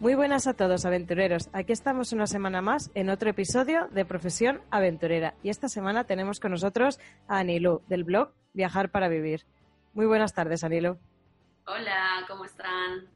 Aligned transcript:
Muy 0.00 0.14
buenas 0.14 0.46
a 0.46 0.54
todos, 0.54 0.86
aventureros. 0.86 1.50
Aquí 1.52 1.72
estamos 1.72 2.14
una 2.14 2.26
semana 2.26 2.62
más 2.62 2.90
en 2.94 3.10
otro 3.10 3.28
episodio 3.28 3.86
de 3.88 4.06
Profesión 4.06 4.62
Aventurera. 4.70 5.34
Y 5.42 5.50
esta 5.50 5.68
semana 5.68 6.04
tenemos 6.04 6.40
con 6.40 6.52
nosotros 6.52 6.98
a 7.28 7.40
Anilu, 7.40 7.82
del 7.86 8.04
blog 8.04 8.32
Viajar 8.54 8.90
para 8.90 9.08
Vivir. 9.08 9.44
Muy 9.92 10.06
buenas 10.06 10.32
tardes, 10.32 10.64
Anilu. 10.64 10.96
Hola, 11.66 12.24
¿cómo 12.26 12.46
están? 12.46 13.10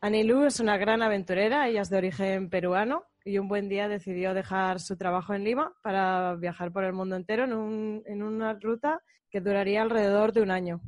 Anilu 0.00 0.46
es 0.46 0.60
una 0.60 0.78
gran 0.78 1.02
aventurera, 1.02 1.68
ella 1.68 1.82
es 1.82 1.90
de 1.90 1.98
origen 1.98 2.48
peruano 2.48 3.04
y 3.22 3.36
un 3.36 3.46
buen 3.46 3.68
día 3.68 3.86
decidió 3.86 4.32
dejar 4.32 4.80
su 4.80 4.96
trabajo 4.96 5.34
en 5.34 5.44
Lima 5.44 5.74
para 5.82 6.36
viajar 6.36 6.72
por 6.72 6.84
el 6.84 6.94
mundo 6.94 7.16
entero 7.16 7.44
en, 7.44 7.52
un, 7.52 8.02
en 8.06 8.22
una 8.22 8.54
ruta 8.54 9.02
que 9.30 9.42
duraría 9.42 9.82
alrededor 9.82 10.32
de 10.32 10.40
un 10.40 10.52
año. 10.52 10.80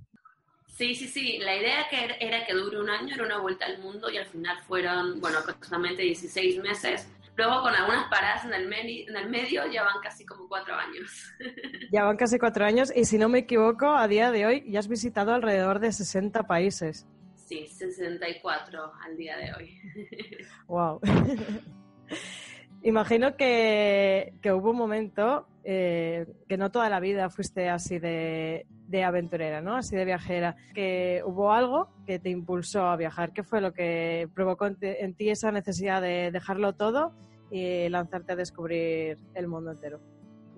Sí, 0.70 0.94
sí, 0.94 1.06
sí. 1.08 1.38
La 1.38 1.56
idea 1.56 1.88
que 1.88 2.16
era 2.20 2.46
que 2.46 2.54
dure 2.54 2.80
un 2.80 2.88
año, 2.88 3.14
era 3.14 3.24
una 3.24 3.38
vuelta 3.38 3.66
al 3.66 3.78
mundo 3.78 4.10
y 4.10 4.16
al 4.16 4.26
final 4.26 4.56
fueron, 4.62 5.20
bueno, 5.20 5.38
aproximadamente 5.38 6.02
16 6.02 6.62
meses. 6.62 7.08
Luego, 7.36 7.62
con 7.62 7.74
algunas 7.74 8.08
paradas 8.08 8.44
en 8.44 8.52
el, 8.52 8.72
en 8.72 9.16
el 9.16 9.30
medio, 9.30 9.66
ya 9.70 9.82
van 9.82 10.00
casi 10.02 10.26
como 10.26 10.48
cuatro 10.48 10.74
años. 10.74 11.32
Ya 11.92 12.04
van 12.04 12.16
casi 12.16 12.38
cuatro 12.38 12.64
años 12.64 12.92
y 12.94 13.04
si 13.04 13.18
no 13.18 13.28
me 13.28 13.40
equivoco, 13.40 13.88
a 13.88 14.06
día 14.06 14.30
de 14.30 14.46
hoy 14.46 14.64
ya 14.70 14.78
has 14.78 14.86
visitado 14.86 15.34
alrededor 15.34 15.80
de 15.80 15.90
60 15.90 16.44
países. 16.44 17.04
Sí, 17.34 17.66
64 17.66 18.92
al 19.02 19.16
día 19.16 19.36
de 19.38 19.52
hoy. 19.54 19.80
Wow. 20.68 21.00
Imagino 22.82 23.36
que, 23.36 24.34
que, 24.40 24.52
hubo 24.52 24.70
un 24.70 24.76
momento 24.76 25.48
eh, 25.64 26.26
que 26.48 26.56
no 26.56 26.70
toda 26.70 26.88
la 26.88 27.00
vida 27.00 27.30
fuiste 27.30 27.68
así 27.68 27.98
de, 27.98 28.66
de, 28.88 29.04
aventurera, 29.04 29.60
¿no? 29.60 29.76
Así 29.76 29.96
de 29.96 30.04
viajera. 30.04 30.56
Que 30.74 31.22
hubo 31.24 31.52
algo 31.52 31.88
que 32.06 32.18
te 32.18 32.30
impulsó 32.30 32.86
a 32.86 32.96
viajar. 32.96 33.32
¿Qué 33.32 33.42
fue 33.42 33.60
lo 33.60 33.72
que 33.72 34.28
provocó 34.34 34.66
en, 34.66 34.78
en 34.80 35.14
ti 35.14 35.30
esa 35.30 35.52
necesidad 35.52 36.00
de 36.00 36.30
dejarlo 36.30 36.74
todo 36.74 37.12
y 37.50 37.88
lanzarte 37.88 38.32
a 38.32 38.36
descubrir 38.36 39.18
el 39.34 39.48
mundo 39.48 39.72
entero? 39.72 40.00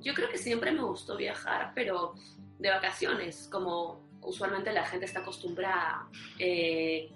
Yo 0.00 0.14
creo 0.14 0.28
que 0.28 0.38
siempre 0.38 0.72
me 0.72 0.82
gustó 0.82 1.16
viajar, 1.16 1.72
pero 1.74 2.14
de 2.58 2.70
vacaciones, 2.70 3.48
como 3.50 4.08
usualmente 4.20 4.72
la 4.72 4.84
gente 4.84 5.06
está 5.06 5.20
acostumbrada. 5.20 6.08
Eh, 6.38 7.10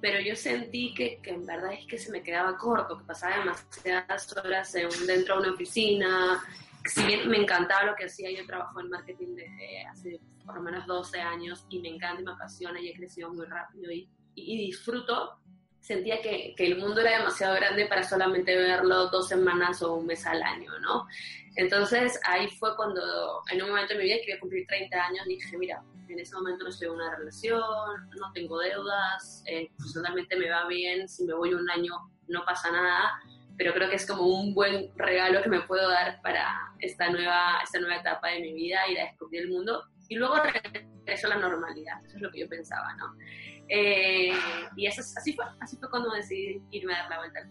pero 0.00 0.20
yo 0.20 0.36
sentí 0.36 0.92
que, 0.94 1.18
que, 1.22 1.30
en 1.30 1.46
verdad 1.46 1.72
es 1.72 1.86
que 1.86 1.98
se 1.98 2.12
me 2.12 2.22
quedaba 2.22 2.56
corto, 2.56 2.98
que 2.98 3.04
pasaba 3.04 3.38
demasiadas 3.38 4.36
horas 4.36 4.74
en, 4.74 4.88
dentro 5.06 5.36
de 5.36 5.40
una 5.42 5.52
oficina. 5.54 6.42
Si 6.86 7.04
bien 7.04 7.28
me 7.28 7.38
encantaba 7.38 7.84
lo 7.84 7.96
que 7.96 8.04
hacía, 8.04 8.30
yo 8.30 8.46
trabajo 8.46 8.80
en 8.80 8.90
marketing 8.90 9.34
desde 9.34 9.86
hace 9.86 10.20
por 10.44 10.56
lo 10.56 10.62
menos 10.62 10.86
12 10.86 11.20
años 11.20 11.64
y 11.70 11.80
me 11.80 11.88
encanta 11.88 12.20
y 12.20 12.24
me 12.24 12.32
apasiona 12.32 12.80
y 12.80 12.88
he 12.88 12.94
crecido 12.94 13.32
muy 13.32 13.46
rápido 13.46 13.90
y, 13.90 14.08
y, 14.34 14.58
disfruto, 14.58 15.38
sentía 15.80 16.20
que, 16.20 16.54
que, 16.56 16.66
el 16.66 16.78
mundo 16.78 17.00
era 17.00 17.18
demasiado 17.18 17.54
grande 17.54 17.86
para 17.86 18.02
solamente 18.02 18.54
verlo 18.54 19.08
dos 19.08 19.28
semanas 19.28 19.82
o 19.82 19.94
un 19.94 20.06
mes 20.06 20.26
al 20.26 20.42
año, 20.42 20.78
¿no? 20.80 21.06
Entonces 21.56 22.20
ahí 22.24 22.48
fue 22.50 22.76
cuando 22.76 23.42
en 23.50 23.62
un 23.62 23.70
momento 23.70 23.94
de 23.94 24.00
mi 24.00 24.04
vida 24.04 24.16
quería 24.20 24.40
cumplir 24.40 24.66
30 24.66 25.06
años, 25.06 25.26
dije, 25.26 25.56
mira, 25.56 25.82
en 26.08 26.18
ese 26.18 26.34
momento 26.34 26.64
no 26.64 26.70
estoy 26.70 26.88
en 26.88 26.94
una 26.94 27.16
relación, 27.16 27.60
no 28.18 28.32
tengo 28.32 28.58
deudas, 28.58 29.42
eh, 29.46 29.70
personalmente 29.78 30.36
me 30.36 30.50
va 30.50 30.66
bien, 30.66 31.08
si 31.08 31.24
me 31.24 31.34
voy 31.34 31.54
un 31.54 31.68
año 31.70 32.10
no 32.28 32.44
pasa 32.44 32.70
nada, 32.70 33.20
pero 33.56 33.72
creo 33.72 33.88
que 33.88 33.96
es 33.96 34.06
como 34.06 34.26
un 34.26 34.54
buen 34.54 34.90
regalo 34.96 35.42
que 35.42 35.48
me 35.48 35.60
puedo 35.62 35.88
dar 35.88 36.20
para 36.22 36.72
esta 36.80 37.10
nueva, 37.10 37.58
esta 37.62 37.80
nueva 37.80 37.96
etapa 37.96 38.28
de 38.28 38.40
mi 38.40 38.52
vida, 38.52 38.80
ir 38.88 39.00
a 39.00 39.04
descubrir 39.04 39.42
el 39.42 39.50
mundo 39.50 39.84
y 40.08 40.16
luego 40.16 40.36
regreso 40.36 41.26
a 41.26 41.30
la 41.30 41.36
normalidad, 41.36 42.04
eso 42.04 42.16
es 42.16 42.22
lo 42.22 42.30
que 42.30 42.40
yo 42.40 42.48
pensaba, 42.48 42.94
¿no? 42.96 43.14
Eh, 43.68 44.32
y 44.76 44.86
eso, 44.86 45.00
así 45.00 45.32
fue, 45.32 45.44
así 45.60 45.76
fue 45.76 45.88
cuando 45.88 46.10
decidí 46.10 46.62
irme 46.70 46.94
a 46.94 46.98
dar 46.98 47.10
la 47.10 47.18
vuelta 47.18 47.40
al. 47.40 47.50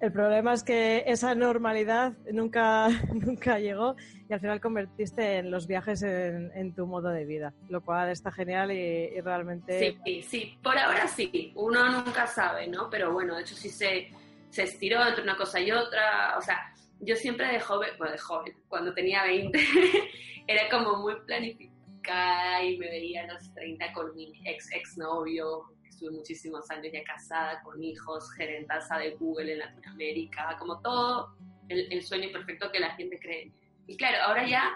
El 0.00 0.10
problema 0.10 0.52
es 0.52 0.64
que 0.64 1.04
esa 1.06 1.32
normalidad 1.36 2.14
nunca, 2.32 2.88
nunca 3.14 3.60
llegó 3.60 3.94
y 4.28 4.32
al 4.32 4.40
final 4.40 4.60
convertiste 4.60 5.38
en 5.38 5.52
los 5.52 5.68
viajes 5.68 6.02
en, 6.02 6.50
en 6.56 6.74
tu 6.74 6.88
modo 6.88 7.10
de 7.10 7.24
vida, 7.24 7.54
lo 7.68 7.84
cual 7.84 8.10
está 8.10 8.32
genial 8.32 8.72
y, 8.72 9.14
y, 9.16 9.20
realmente... 9.20 9.96
Sí, 10.04 10.22
sí, 10.22 10.58
por 10.60 10.76
ahora 10.76 11.06
sí, 11.06 11.52
uno 11.54 11.88
nunca 11.88 12.26
sabe, 12.26 12.66
¿no? 12.66 12.90
Pero 12.90 13.12
bueno, 13.12 13.36
de 13.36 13.42
hecho 13.42 13.54
sí 13.54 13.70
se, 13.70 14.10
se 14.52 14.64
estiró 14.64 15.04
entre 15.06 15.22
una 15.24 15.36
cosa 15.36 15.58
y 15.60 15.72
otra, 15.72 16.36
o 16.36 16.42
sea, 16.42 16.72
yo 17.00 17.16
siempre 17.16 17.48
de 17.48 17.58
joven, 17.58 17.90
bueno, 17.96 18.12
de 18.12 18.18
joven, 18.18 18.54
cuando 18.68 18.92
tenía 18.92 19.24
20, 19.24 19.58
era 20.46 20.68
como 20.68 20.98
muy 20.98 21.14
planificada 21.26 22.62
y 22.62 22.76
me 22.76 22.86
veía 22.86 23.24
a 23.24 23.32
los 23.32 23.52
30 23.54 23.92
con 23.94 24.14
mi 24.14 24.30
ex 24.44 24.70
ex 24.72 24.98
novio, 24.98 25.64
estuve 25.88 26.10
muchísimos 26.10 26.70
años 26.70 26.92
ya 26.92 27.02
casada, 27.02 27.62
con 27.62 27.82
hijos, 27.82 28.30
gerentaza 28.34 28.98
de 28.98 29.12
Google 29.12 29.54
en 29.54 29.60
Latinoamérica, 29.60 30.56
como 30.58 30.78
todo 30.82 31.34
el, 31.70 31.90
el, 31.90 32.02
sueño 32.02 32.30
perfecto 32.30 32.70
que 32.70 32.80
la 32.80 32.90
gente 32.90 33.18
cree. 33.18 33.50
Y 33.86 33.96
claro, 33.96 34.18
ahora 34.24 34.46
ya 34.46 34.70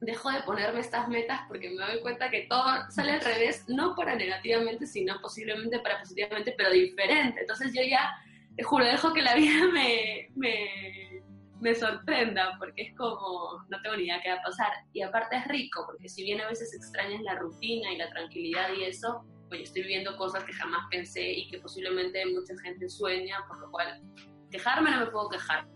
dejo 0.00 0.30
de 0.32 0.42
ponerme 0.42 0.80
estas 0.80 1.08
metas 1.08 1.42
porque 1.46 1.70
me 1.70 1.86
doy 1.86 2.00
cuenta 2.00 2.30
que 2.30 2.46
todo 2.48 2.64
sale 2.90 3.12
al 3.12 3.20
revés, 3.20 3.64
no 3.68 3.94
para 3.94 4.16
negativamente, 4.16 4.86
sino 4.86 5.20
posiblemente 5.20 5.78
para 5.78 6.00
positivamente, 6.00 6.52
pero 6.56 6.70
diferente. 6.70 7.42
Entonces 7.42 7.72
yo 7.72 7.82
ya, 7.82 8.10
juro, 8.62 8.84
dejo 8.84 9.12
que 9.12 9.22
la 9.22 9.34
vida 9.34 9.66
me, 9.72 10.28
me, 10.36 11.22
me 11.60 11.74
sorprenda 11.74 12.56
porque 12.58 12.82
es 12.82 12.96
como, 12.96 13.64
no 13.68 13.82
tengo 13.82 13.96
ni 13.96 14.04
idea 14.04 14.20
qué 14.22 14.30
va 14.30 14.36
a 14.36 14.42
pasar. 14.42 14.72
Y 14.92 15.02
aparte 15.02 15.36
es 15.36 15.48
rico, 15.48 15.84
porque 15.86 16.08
si 16.08 16.22
bien 16.22 16.40
a 16.40 16.48
veces 16.48 16.74
extrañas 16.74 17.22
la 17.22 17.36
rutina 17.36 17.92
y 17.92 17.96
la 17.96 18.10
tranquilidad 18.10 18.68
y 18.76 18.84
eso, 18.84 19.24
oye, 19.50 19.62
estoy 19.62 19.82
viviendo 19.82 20.16
cosas 20.16 20.44
que 20.44 20.52
jamás 20.52 20.86
pensé 20.90 21.22
y 21.22 21.48
que 21.48 21.58
posiblemente 21.58 22.24
mucha 22.26 22.54
gente 22.62 22.88
sueña, 22.88 23.44
por 23.48 23.58
lo 23.58 23.70
cual 23.70 24.02
quejarme 24.50 24.90
no 24.90 25.00
me 25.00 25.06
puedo 25.06 25.30
quejar. 25.30 25.66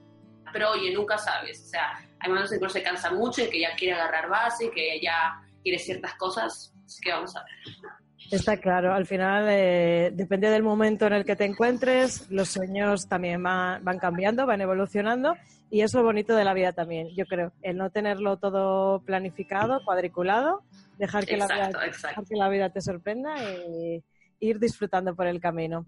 Pero 0.53 0.71
oye, 0.71 0.93
nunca 0.93 1.19
sabes, 1.19 1.63
o 1.63 1.69
sea, 1.69 1.99
hay 2.21 2.29
momentos 2.29 2.53
en 2.53 2.59
que 2.59 2.65
uno 2.65 2.73
se 2.73 2.83
cansa 2.83 3.11
mucho 3.11 3.43
y 3.43 3.51
que 3.51 3.61
ya 3.61 3.75
quiere 3.77 3.95
agarrar 3.95 4.29
base, 4.29 4.71
que 4.71 5.01
ya 5.01 5.43
quiere 5.63 5.79
ciertas 5.79 6.15
cosas, 6.15 6.75
así 6.87 7.01
que 7.03 7.13
vamos 7.13 7.37
a 7.37 7.45
ver. 7.45 7.99
Está 8.31 8.59
claro, 8.59 8.93
al 8.93 9.07
final 9.07 9.47
eh, 9.49 10.11
depende 10.13 10.51
del 10.51 10.63
momento 10.63 11.07
en 11.07 11.15
el 11.15 11.25
que 11.25 11.37
te 11.37 11.45
encuentres, 11.45 12.31
los 12.31 12.49
sueños 12.49 13.09
también 13.09 13.43
van, 13.43 13.83
van, 13.85 13.99
cambiando, 13.99 14.47
van 14.47 14.61
evolucionando 14.61 15.35
y 15.71 15.81
es 15.81 15.95
lo 15.95 16.03
bonito 16.03 16.35
de 16.35 16.45
la 16.45 16.53
vida 16.53 16.73
también, 16.73 17.09
yo 17.17 17.25
creo, 17.27 17.53
el 17.63 17.77
no 17.77 17.91
tenerlo 17.91 18.37
todo 18.37 19.01
planificado, 19.05 19.81
cuadriculado, 19.85 20.63
dejar 20.99 21.25
que, 21.25 21.35
exacto, 21.35 21.55
la, 21.55 21.69
vida, 21.69 21.81
dejar 21.87 22.25
que 22.25 22.37
la 22.37 22.49
vida 22.49 22.71
te 22.71 22.81
sorprenda 22.81 23.35
y 23.43 24.03
ir 24.41 24.59
disfrutando 24.59 25.15
por 25.15 25.27
el 25.27 25.41
camino. 25.41 25.87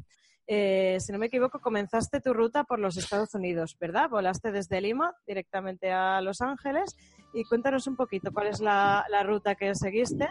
Eh, 0.53 0.99
si 0.99 1.13
no 1.13 1.19
me 1.19 1.27
equivoco, 1.27 1.61
comenzaste 1.61 2.21
tu 2.21 2.33
ruta 2.35 2.65
por 2.65 2.81
los 2.81 2.97
Estados 2.97 3.33
Unidos, 3.35 3.77
¿verdad? 3.79 4.11
Volaste 4.11 4.51
desde 4.51 4.81
Lima 4.81 5.15
directamente 5.25 5.93
a 5.93 6.21
Los 6.21 6.41
Ángeles 6.41 6.97
y 7.33 7.45
cuéntanos 7.45 7.87
un 7.87 7.95
poquito 7.95 8.33
cuál 8.33 8.49
es 8.49 8.61
la, 8.61 9.05
ruta 9.25 9.55
que 9.55 9.77
seguiste 9.77 10.29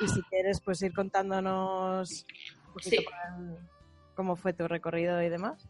y 0.00 0.08
si 0.08 0.22
quieres 0.22 0.60
pues 0.60 0.82
ir 0.82 0.92
contándonos 0.92 2.26
un 2.66 2.72
poquito 2.72 3.10
cómo 4.14 4.36
fue 4.36 4.52
tu 4.52 4.66
recorrido 4.68 5.22
y 5.22 5.28
demás. 5.28 5.68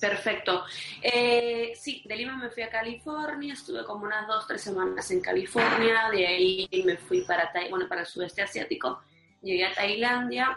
Perfecto. 0.00 0.64
Eh, 1.02 1.72
sí, 1.76 2.02
de 2.06 2.16
Lima 2.16 2.36
me 2.36 2.50
fui 2.50 2.62
a 2.62 2.70
California, 2.70 3.52
estuve 3.52 3.84
como 3.84 4.06
unas 4.06 4.26
dos, 4.26 4.46
tres 4.46 4.62
semanas 4.62 5.10
en 5.10 5.20
California, 5.20 6.08
de 6.10 6.26
ahí 6.26 6.68
me 6.84 6.96
fui 6.96 7.20
para, 7.22 7.52
bueno, 7.68 7.86
para 7.86 8.00
el 8.00 8.06
sudeste 8.06 8.40
asiático, 8.40 9.02
llegué 9.42 9.66
a 9.66 9.74
Tailandia, 9.74 10.56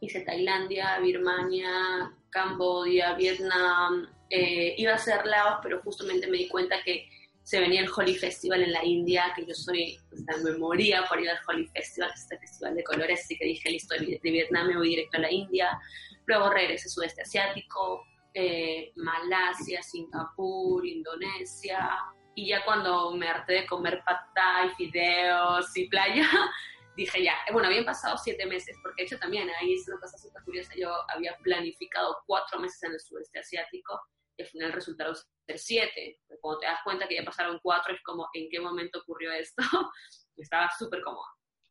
hice 0.00 0.20
Tailandia, 0.20 0.98
Birmania, 0.98 2.12
Cambodia, 2.28 3.14
Vietnam, 3.14 4.06
eh, 4.28 4.74
iba 4.76 4.94
a 4.94 4.98
ser 4.98 5.26
Laos, 5.26 5.60
pero 5.62 5.80
justamente 5.82 6.26
me 6.26 6.36
di 6.38 6.48
cuenta 6.48 6.82
que 6.84 7.08
se 7.42 7.60
venía 7.60 7.80
el 7.80 7.90
Holi 7.94 8.14
Festival 8.14 8.62
en 8.62 8.72
la 8.72 8.84
India, 8.84 9.32
que 9.34 9.44
yo 9.44 9.54
soy, 9.54 9.98
o 10.12 10.16
sea, 10.16 10.36
me 10.42 10.56
moría 10.58 11.04
por 11.08 11.20
ir 11.20 11.28
al 11.28 11.38
Holi 11.46 11.66
Festival, 11.66 12.10
este 12.14 12.38
festival 12.38 12.76
de 12.76 12.84
colores, 12.84 13.20
así 13.24 13.36
que 13.36 13.44
dije, 13.44 13.70
listo, 13.70 13.94
de 13.96 14.18
Vietnam 14.22 14.68
me 14.68 14.76
voy 14.76 14.90
directo 14.90 15.18
a 15.18 15.22
la 15.22 15.32
India, 15.32 15.78
luego 16.26 16.50
regresé 16.50 16.86
a 16.86 16.90
sudeste 16.90 17.22
asiático, 17.22 18.04
eh, 18.34 18.92
Malasia, 18.96 19.82
Singapur, 19.82 20.86
Indonesia, 20.86 21.98
y 22.34 22.48
ya 22.48 22.64
cuando 22.64 23.12
me 23.12 23.28
harté 23.28 23.54
de 23.54 23.66
comer 23.66 24.02
pad 24.06 24.70
fideos 24.76 25.76
y 25.76 25.88
playa, 25.88 26.26
dije 26.96 27.24
ya, 27.24 27.34
bueno, 27.52 27.68
habían 27.68 27.84
pasado 27.84 28.16
siete 28.16 28.46
meses, 28.46 28.76
porque 28.82 29.02
de 29.02 29.06
hecho 29.06 29.18
también 29.18 29.50
ahí 29.60 29.74
es 29.74 29.88
una 29.88 29.98
cosa 29.98 30.16
súper 30.16 30.42
curiosa, 30.44 30.72
yo 30.76 30.90
había 31.08 31.36
planificado 31.42 32.18
cuatro 32.26 32.60
meses 32.60 32.82
en 32.84 32.92
el 32.92 33.00
sudeste 33.00 33.40
asiático 33.40 34.00
y 34.36 34.42
al 34.42 34.48
final 34.48 34.72
resultaron 34.72 35.14
siete. 35.58 36.20
Cuando 36.40 36.60
te 36.60 36.66
das 36.66 36.80
cuenta 36.84 37.06
que 37.06 37.16
ya 37.16 37.24
pasaron 37.24 37.58
cuatro, 37.62 37.94
es 37.94 38.02
como, 38.02 38.28
¿en 38.32 38.48
qué 38.50 38.60
momento 38.60 39.00
ocurrió 39.00 39.32
esto? 39.32 39.62
Estaba 40.36 40.70
súper 40.78 41.02
cómoda. 41.02 41.28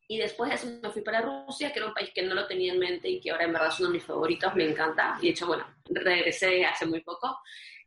Y 0.08 0.18
después 0.18 0.50
de 0.50 0.56
eso 0.56 0.66
me 0.82 0.90
fui 0.90 1.02
para 1.02 1.22
Rusia, 1.22 1.72
que 1.72 1.78
era 1.78 1.88
un 1.88 1.94
país 1.94 2.10
que 2.14 2.22
no 2.22 2.34
lo 2.34 2.46
tenía 2.46 2.72
en 2.72 2.78
mente 2.78 3.08
y 3.08 3.20
que 3.20 3.30
ahora 3.30 3.44
en 3.44 3.52
verdad 3.52 3.68
es 3.68 3.80
uno 3.80 3.88
de 3.88 3.94
mis 3.94 4.04
favoritos, 4.04 4.54
me 4.54 4.64
encanta. 4.64 5.16
Y 5.20 5.26
de 5.26 5.30
hecho, 5.30 5.46
bueno, 5.46 5.66
regresé 5.88 6.64
hace 6.64 6.86
muy 6.86 7.02
poco. 7.02 7.38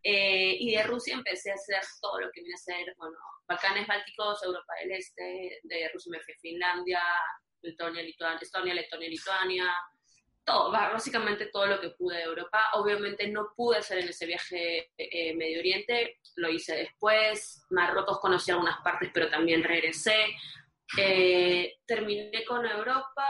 Eh, 0.01 0.57
y 0.59 0.75
de 0.75 0.83
Rusia 0.83 1.15
empecé 1.15 1.51
a 1.51 1.55
hacer 1.55 1.81
todo 2.01 2.19
lo 2.19 2.31
que 2.31 2.41
viene 2.41 2.55
a 2.55 2.57
ser, 2.57 2.95
bueno, 2.97 3.17
Balcanes 3.47 3.87
Bálticos, 3.87 4.43
Europa 4.43 4.73
del 4.81 4.91
Este, 4.91 5.59
de 5.63 5.89
Rusia 5.93 6.11
me 6.11 6.21
fui 6.21 6.33
a 6.33 6.37
Finlandia, 6.39 7.01
Letonia, 7.61 8.03
Lituania, 8.03 8.39
Estonia, 8.41 8.73
Letonia, 8.73 9.09
Lituania, 9.09 9.75
todo, 10.45 10.71
básicamente 10.71 11.47
todo 11.47 11.65
lo 11.65 11.81
que 11.81 11.89
pude 11.89 12.17
de 12.17 12.23
Europa. 12.23 12.69
Obviamente 12.73 13.27
no 13.27 13.51
pude 13.55 13.79
hacer 13.79 13.99
en 13.99 14.09
ese 14.09 14.25
viaje 14.25 14.91
eh, 14.97 15.35
Medio 15.35 15.59
Oriente, 15.59 16.19
lo 16.35 16.49
hice 16.49 16.75
después. 16.75 17.65
Marruecos 17.71 18.19
conocí 18.19 18.51
algunas 18.51 18.79
partes, 18.81 19.09
pero 19.13 19.29
también 19.29 19.63
regresé. 19.63 20.27
Eh, 20.97 21.77
terminé 21.85 22.45
con 22.45 22.65
Europa, 22.65 23.25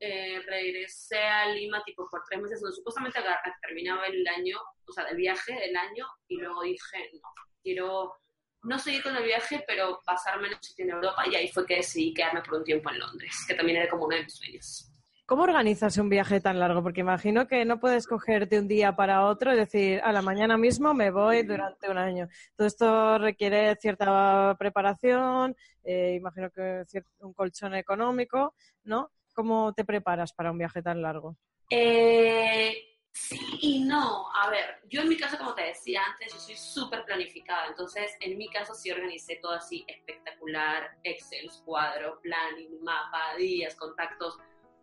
eh, 0.00 0.42
regresé 0.44 1.18
a 1.18 1.46
Lima 1.46 1.82
tipo 1.84 2.08
por 2.10 2.24
tres 2.28 2.40
meses, 2.42 2.60
donde 2.60 2.76
supuestamente 2.76 3.20
terminaba 3.62 4.06
el 4.06 4.26
año, 4.26 4.58
o 4.84 4.92
sea, 4.92 5.04
el 5.04 5.16
viaje 5.16 5.54
del 5.54 5.76
año, 5.76 6.06
y 6.26 6.38
luego 6.38 6.62
dije, 6.62 7.10
no, 7.14 7.28
quiero 7.62 8.16
no 8.64 8.78
seguir 8.78 9.02
con 9.02 9.16
el 9.16 9.24
viaje, 9.24 9.64
pero 9.66 10.00
pasarme 10.04 10.48
el 10.48 10.58
sitio 10.60 10.84
en 10.86 10.90
Europa, 10.92 11.22
y 11.28 11.36
ahí 11.36 11.48
fue 11.48 11.64
que 11.66 11.76
decidí 11.76 12.12
quedarme 12.12 12.42
por 12.42 12.54
un 12.54 12.64
tiempo 12.64 12.90
en 12.90 12.98
Londres, 12.98 13.44
que 13.46 13.54
también 13.54 13.78
era 13.78 13.88
como 13.88 14.06
uno 14.06 14.16
de 14.16 14.24
mis 14.24 14.34
sueños. 14.34 14.91
¿Cómo 15.32 15.44
organizas 15.44 15.96
un 15.96 16.10
viaje 16.10 16.42
tan 16.42 16.58
largo? 16.58 16.82
Porque 16.82 17.00
imagino 17.00 17.48
que 17.48 17.64
no 17.64 17.80
puedes 17.80 18.06
cogerte 18.06 18.58
un 18.58 18.68
día 18.68 18.94
para 18.94 19.24
otro 19.24 19.54
y 19.54 19.56
decir, 19.56 19.98
a 20.04 20.12
la 20.12 20.20
mañana 20.20 20.58
mismo 20.58 20.92
me 20.92 21.10
voy 21.10 21.42
durante 21.42 21.88
un 21.88 21.96
año. 21.96 22.28
Todo 22.54 22.66
esto 22.66 23.16
requiere 23.16 23.74
cierta 23.76 24.54
preparación, 24.58 25.56
eh, 25.84 26.16
imagino 26.18 26.50
que 26.50 26.84
un 27.20 27.32
colchón 27.32 27.74
económico, 27.74 28.54
¿no? 28.84 29.10
¿Cómo 29.32 29.72
te 29.72 29.86
preparas 29.86 30.34
para 30.34 30.50
un 30.50 30.58
viaje 30.58 30.82
tan 30.82 31.00
largo? 31.00 31.34
Eh, 31.70 32.74
sí 33.10 33.40
y 33.62 33.84
no. 33.84 34.26
A 34.34 34.50
ver, 34.50 34.82
yo 34.90 35.00
en 35.00 35.08
mi 35.08 35.16
caso, 35.16 35.38
como 35.38 35.54
te 35.54 35.62
decía 35.62 36.02
antes, 36.12 36.34
yo 36.34 36.40
soy 36.40 36.56
súper 36.56 37.06
planificada. 37.06 37.68
Entonces, 37.68 38.14
en 38.20 38.36
mi 38.36 38.50
caso 38.50 38.74
sí 38.74 38.90
organicé 38.90 39.36
todo 39.36 39.52
así 39.52 39.82
espectacular. 39.88 40.90
Excel, 41.02 41.50
cuadro, 41.64 42.20
planning, 42.20 42.82
mapa, 42.82 43.34
días, 43.38 43.74
contactos 43.76 44.38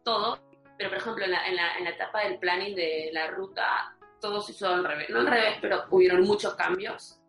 todo, 0.09 0.39
pero 0.75 0.89
por 0.89 0.97
ejemplo 0.97 1.25
en 1.25 1.31
la, 1.31 1.47
en 1.47 1.55
la, 1.55 1.77
en 1.77 1.83
la 1.83 1.89
etapa 1.91 2.23
del 2.23 2.39
planning 2.39 2.75
de 2.75 3.11
la 3.13 3.27
ruta 3.27 3.95
todo 4.19 4.41
se 4.41 4.53
hizo 4.53 4.67
al 4.67 4.83
revés, 4.83 5.07
no 5.11 5.19
al 5.19 5.27
revés, 5.27 5.57
pero 5.61 5.85
hubieron 5.91 6.23
muchos 6.23 6.55
cambios. 6.55 7.19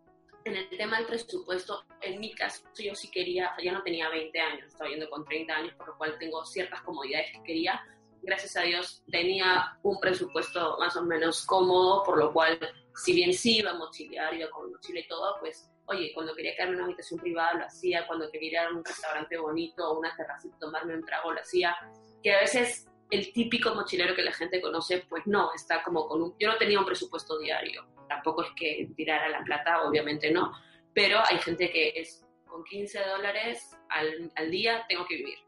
En 0.44 0.56
el 0.56 0.66
tema 0.70 0.96
del 0.96 1.06
presupuesto, 1.06 1.84
en 2.00 2.18
mi 2.18 2.32
caso 2.34 2.62
yo 2.78 2.94
sí 2.94 3.10
quería, 3.10 3.52
ya 3.62 3.72
no 3.72 3.82
tenía 3.82 4.08
20 4.08 4.40
años, 4.40 4.66
estaba 4.66 4.88
yendo 4.88 5.10
con 5.10 5.26
30 5.26 5.54
años, 5.54 5.74
por 5.74 5.88
lo 5.88 5.98
cual 5.98 6.16
tengo 6.18 6.42
ciertas 6.46 6.80
comodidades 6.80 7.30
que 7.32 7.42
quería. 7.42 7.84
Gracias 8.22 8.56
a 8.56 8.62
Dios 8.62 9.04
tenía 9.10 9.78
un 9.82 10.00
presupuesto 10.00 10.78
más 10.78 10.96
o 10.96 11.02
menos 11.02 11.44
cómodo, 11.44 12.02
por 12.02 12.18
lo 12.18 12.32
cual, 12.32 12.58
si 12.94 13.12
bien 13.12 13.34
sí 13.34 13.58
iba 13.58 13.72
a 13.72 13.74
mochilear, 13.74 14.32
iba 14.34 14.48
con 14.48 14.72
mochila 14.72 15.00
y 15.00 15.06
todo, 15.06 15.36
pues 15.38 15.70
oye, 15.84 16.12
cuando 16.14 16.34
quería 16.34 16.54
quedarme 16.54 16.74
en 16.74 16.78
una 16.78 16.86
habitación 16.86 17.20
privada 17.20 17.54
lo 17.54 17.66
hacía, 17.66 18.06
cuando 18.06 18.30
quería 18.30 18.50
ir 18.50 18.58
a 18.58 18.70
un 18.70 18.84
restaurante 18.84 19.36
bonito 19.36 19.90
o 19.90 19.98
una 19.98 20.16
terraza 20.16 20.48
y 20.48 20.58
tomarme 20.58 20.94
un 20.94 21.04
trago 21.04 21.32
lo 21.32 21.40
hacía 21.40 21.76
que 22.22 22.32
a 22.34 22.40
veces 22.40 22.88
el 23.10 23.32
típico 23.32 23.74
mochilero 23.74 24.14
que 24.14 24.22
la 24.22 24.32
gente 24.32 24.60
conoce, 24.60 25.04
pues 25.08 25.26
no, 25.26 25.52
está 25.54 25.82
como 25.82 26.06
con 26.06 26.22
un... 26.22 26.34
Yo 26.38 26.48
no 26.48 26.56
tenía 26.56 26.78
un 26.78 26.86
presupuesto 26.86 27.38
diario, 27.38 27.86
tampoco 28.08 28.42
es 28.42 28.50
que 28.56 28.88
tirara 28.96 29.28
la 29.28 29.42
plata, 29.42 29.82
obviamente 29.82 30.30
no, 30.30 30.52
pero 30.94 31.20
hay 31.26 31.38
gente 31.38 31.70
que 31.70 31.92
es 31.96 32.24
con 32.46 32.64
15 32.64 33.00
dólares 33.04 33.76
al, 33.88 34.32
al 34.36 34.50
día 34.50 34.84
tengo 34.88 35.06
que 35.06 35.16
vivir. 35.16 35.38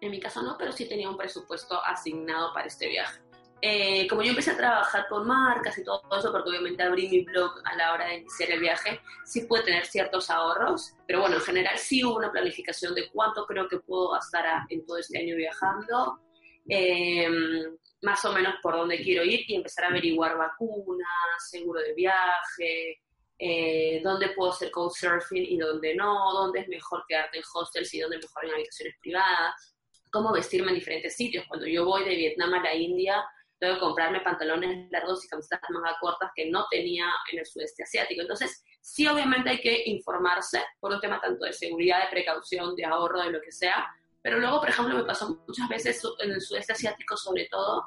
En 0.00 0.10
mi 0.10 0.20
caso 0.20 0.42
no, 0.42 0.56
pero 0.58 0.72
sí 0.72 0.88
tenía 0.88 1.10
un 1.10 1.16
presupuesto 1.16 1.82
asignado 1.84 2.54
para 2.54 2.66
este 2.66 2.88
viaje. 2.88 3.20
Eh, 3.62 4.06
como 4.08 4.22
yo 4.22 4.30
empecé 4.30 4.52
a 4.52 4.56
trabajar 4.56 5.06
con 5.08 5.26
marcas 5.26 5.76
y 5.76 5.84
todo 5.84 6.02
eso, 6.18 6.32
porque 6.32 6.48
obviamente 6.48 6.82
abrí 6.82 7.08
mi 7.08 7.24
blog 7.24 7.52
a 7.64 7.76
la 7.76 7.92
hora 7.92 8.06
de 8.06 8.18
iniciar 8.18 8.50
el 8.52 8.60
viaje, 8.60 9.00
sí 9.24 9.42
pude 9.42 9.62
tener 9.62 9.84
ciertos 9.84 10.30
ahorros, 10.30 10.94
pero 11.06 11.20
bueno, 11.20 11.36
en 11.36 11.42
general 11.42 11.76
sí 11.76 12.02
hubo 12.02 12.16
una 12.16 12.32
planificación 12.32 12.94
de 12.94 13.10
cuánto 13.10 13.44
creo 13.44 13.68
que 13.68 13.78
puedo 13.80 14.12
gastar 14.12 14.64
en 14.70 14.86
todo 14.86 14.96
este 14.96 15.18
año 15.18 15.36
viajando, 15.36 16.20
em, 16.68 17.76
más 18.02 18.24
o 18.24 18.32
menos 18.32 18.54
por 18.62 18.74
dónde 18.76 19.02
quiero 19.02 19.24
ir 19.24 19.40
y 19.46 19.56
empezar 19.56 19.84
a 19.84 19.88
averiguar 19.88 20.38
vacunas, 20.38 21.50
seguro 21.50 21.80
de 21.80 21.92
viaje, 21.92 23.02
eh, 23.38 24.00
dónde 24.02 24.30
puedo 24.30 24.52
hacer 24.52 24.70
couchsurfing 24.70 25.44
y 25.44 25.58
dónde 25.58 25.94
no, 25.94 26.32
dónde 26.32 26.60
es 26.60 26.68
mejor 26.68 27.04
quedarte 27.06 27.38
en 27.38 27.44
hostels 27.54 27.92
y 27.92 28.00
dónde 28.00 28.18
mejor 28.18 28.44
en 28.46 28.52
habitaciones 28.52 28.96
privadas, 29.00 29.74
cómo 30.10 30.32
vestirme 30.32 30.70
en 30.70 30.76
diferentes 30.76 31.14
sitios. 31.14 31.44
Cuando 31.46 31.66
yo 31.66 31.84
voy 31.84 32.04
de 32.04 32.16
Vietnam 32.16 32.54
a 32.54 32.62
la 32.62 32.74
India, 32.74 33.22
que 33.60 33.78
comprarme 33.78 34.20
pantalones 34.20 34.90
largos 34.90 35.24
y 35.24 35.28
camisetas 35.28 35.60
más 35.70 35.96
cortas 36.00 36.30
que 36.34 36.50
no 36.50 36.66
tenía 36.70 37.06
en 37.30 37.38
el 37.38 37.46
sudeste 37.46 37.82
asiático. 37.82 38.22
Entonces, 38.22 38.64
sí, 38.80 39.06
obviamente 39.06 39.50
hay 39.50 39.60
que 39.60 39.82
informarse 39.86 40.62
por 40.80 40.92
un 40.92 41.00
tema 41.00 41.20
tanto 41.20 41.44
de 41.44 41.52
seguridad, 41.52 42.04
de 42.04 42.10
precaución, 42.10 42.74
de 42.74 42.84
ahorro, 42.84 43.22
de 43.22 43.32
lo 43.32 43.40
que 43.40 43.52
sea. 43.52 43.86
Pero 44.22 44.38
luego, 44.38 44.60
por 44.60 44.68
ejemplo, 44.68 44.94
me 44.94 45.04
pasó 45.04 45.42
muchas 45.46 45.68
veces 45.68 46.02
en 46.20 46.32
el 46.32 46.40
sudeste 46.40 46.72
asiático, 46.72 47.16
sobre 47.16 47.46
todo, 47.50 47.86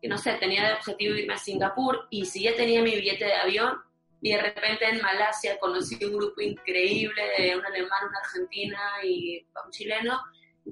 que 0.00 0.08
no 0.08 0.18
sé, 0.18 0.34
tenía 0.34 0.66
de 0.68 0.74
objetivo 0.74 1.14
irme 1.14 1.34
a 1.34 1.38
Singapur 1.38 2.06
y 2.10 2.24
si 2.24 2.42
ya 2.44 2.54
tenía 2.54 2.82
mi 2.82 2.94
billete 2.94 3.24
de 3.24 3.34
avión 3.34 3.78
y 4.20 4.32
de 4.32 4.42
repente 4.42 4.88
en 4.88 5.00
Malasia 5.00 5.58
conocí 5.58 6.02
un 6.04 6.16
grupo 6.16 6.40
increíble 6.40 7.22
de 7.38 7.56
un 7.56 7.64
alemán, 7.64 8.08
una 8.08 8.18
argentina 8.18 8.80
y 9.04 9.46
un 9.64 9.70
chileno 9.70 10.20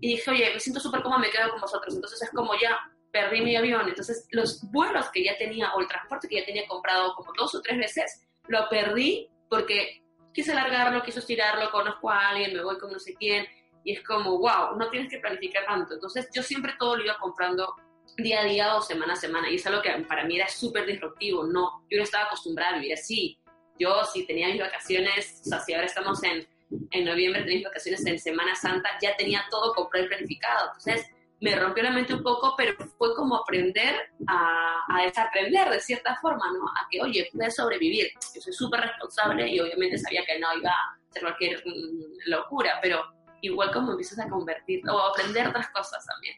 y 0.01 0.09
dije, 0.09 0.31
oye, 0.31 0.51
me 0.53 0.61
siento 0.61 0.81
súper 0.81 1.03
cómodo, 1.03 1.21
me 1.21 1.31
quedo 1.31 1.51
con 1.51 1.61
vosotros. 1.61 1.95
Entonces 1.95 2.23
es 2.23 2.31
como 2.31 2.53
ya, 2.61 2.79
perdí 3.17 3.41
mi 3.41 3.57
avión. 3.57 3.89
Entonces, 3.89 4.29
los 4.31 4.61
vuelos 4.71 5.11
que 5.11 5.25
ya 5.25 5.37
tenía, 5.39 5.73
o 5.75 5.81
el 5.81 5.89
transporte 5.89 6.29
que 6.29 6.41
ya 6.41 6.45
tenía 6.45 6.67
comprado 6.67 7.15
como 7.15 7.33
dos 7.33 7.55
o 7.55 7.63
tres 7.63 7.79
veces, 7.79 8.27
lo 8.49 8.69
perdí 8.69 9.29
porque 9.49 10.03
quise 10.35 10.53
alargarlo, 10.53 11.03
quise 11.03 11.21
estirarlo, 11.21 11.71
conozco 11.71 12.11
a 12.11 12.29
alguien, 12.29 12.55
me 12.55 12.63
voy 12.63 12.79
con 12.79 12.93
no 12.93 12.99
sé 12.99 13.15
quién, 13.15 13.47
y 13.85 13.93
es 13.93 14.03
como, 14.03 14.39
wow, 14.39 14.77
no 14.77 14.91
tienes 14.91 15.11
que 15.11 15.19
planificar 15.19 15.65
tanto. 15.65 15.95
Entonces, 15.95 16.29
yo 16.35 16.43
siempre 16.43 16.75
todo 16.79 16.97
lo 16.97 17.05
iba 17.05 17.17
comprando 17.19 17.75
día 18.19 18.41
a 18.41 18.45
día 18.45 18.77
o 18.77 18.83
semana 18.83 19.15
a 19.15 19.17
semana, 19.17 19.51
y 19.51 19.55
es 19.55 19.67
algo 19.67 19.81
que 19.81 19.91
para 20.07 20.25
mí 20.25 20.37
era 20.37 20.49
súper 20.49 20.85
disruptivo, 20.85 21.45
no, 21.45 21.85
yo 21.89 21.97
no 21.97 22.03
estaba 22.03 22.25
acostumbrada 22.27 22.73
a 22.73 22.79
vivir 22.79 22.93
así. 22.93 23.39
Yo, 23.79 24.05
si 24.05 24.27
tenía 24.27 24.49
mis 24.49 24.61
vacaciones, 24.61 25.41
o 25.47 25.49
sea, 25.49 25.61
si 25.61 25.75
ahora 25.75 25.87
estamos 25.87 26.23
en, 26.23 26.47
en 26.91 27.05
noviembre, 27.05 27.43
tenía 27.43 27.57
mis 27.57 27.67
vacaciones 27.67 28.05
en 28.07 28.19
Semana 28.19 28.55
Santa, 28.55 28.91
ya 29.01 29.17
tenía 29.17 29.45
todo 29.51 29.73
comprado 29.75 30.07
y 30.07 30.09
planificado. 30.09 30.69
Entonces, 30.69 31.07
me 31.41 31.55
rompió 31.55 31.83
la 31.83 31.91
mente 31.91 32.15
un 32.15 32.23
poco, 32.23 32.55
pero 32.57 32.75
fue 32.97 33.15
como 33.15 33.37
aprender 33.37 33.95
a, 34.27 34.85
a 34.89 35.03
desaprender 35.05 35.71
de 35.71 35.81
cierta 35.81 36.17
forma, 36.17 36.45
¿no? 36.53 36.67
A 36.69 36.87
que, 36.91 37.03
oye, 37.03 37.29
puedes 37.33 37.55
sobrevivir. 37.55 38.07
Yo 38.35 38.41
soy 38.41 38.53
súper 38.53 38.81
responsable 38.81 39.49
y 39.49 39.61
obviamente 39.61 39.99
sabía 39.99 40.25
que 40.27 40.39
no 40.39 40.49
iba 40.59 40.71
a 40.71 40.99
ser 41.11 41.23
cualquier 41.23 41.63
mm, 41.67 42.31
locura, 42.31 42.79
pero 42.83 43.05
igual 43.43 43.71
como 43.73 43.93
empiezas 43.93 44.19
a 44.21 44.29
convertir 44.29 44.83
o 44.89 44.99
a 44.99 45.11
aprender 45.11 45.49
otras 45.49 45.69
cosas 45.71 46.05
también. 46.07 46.37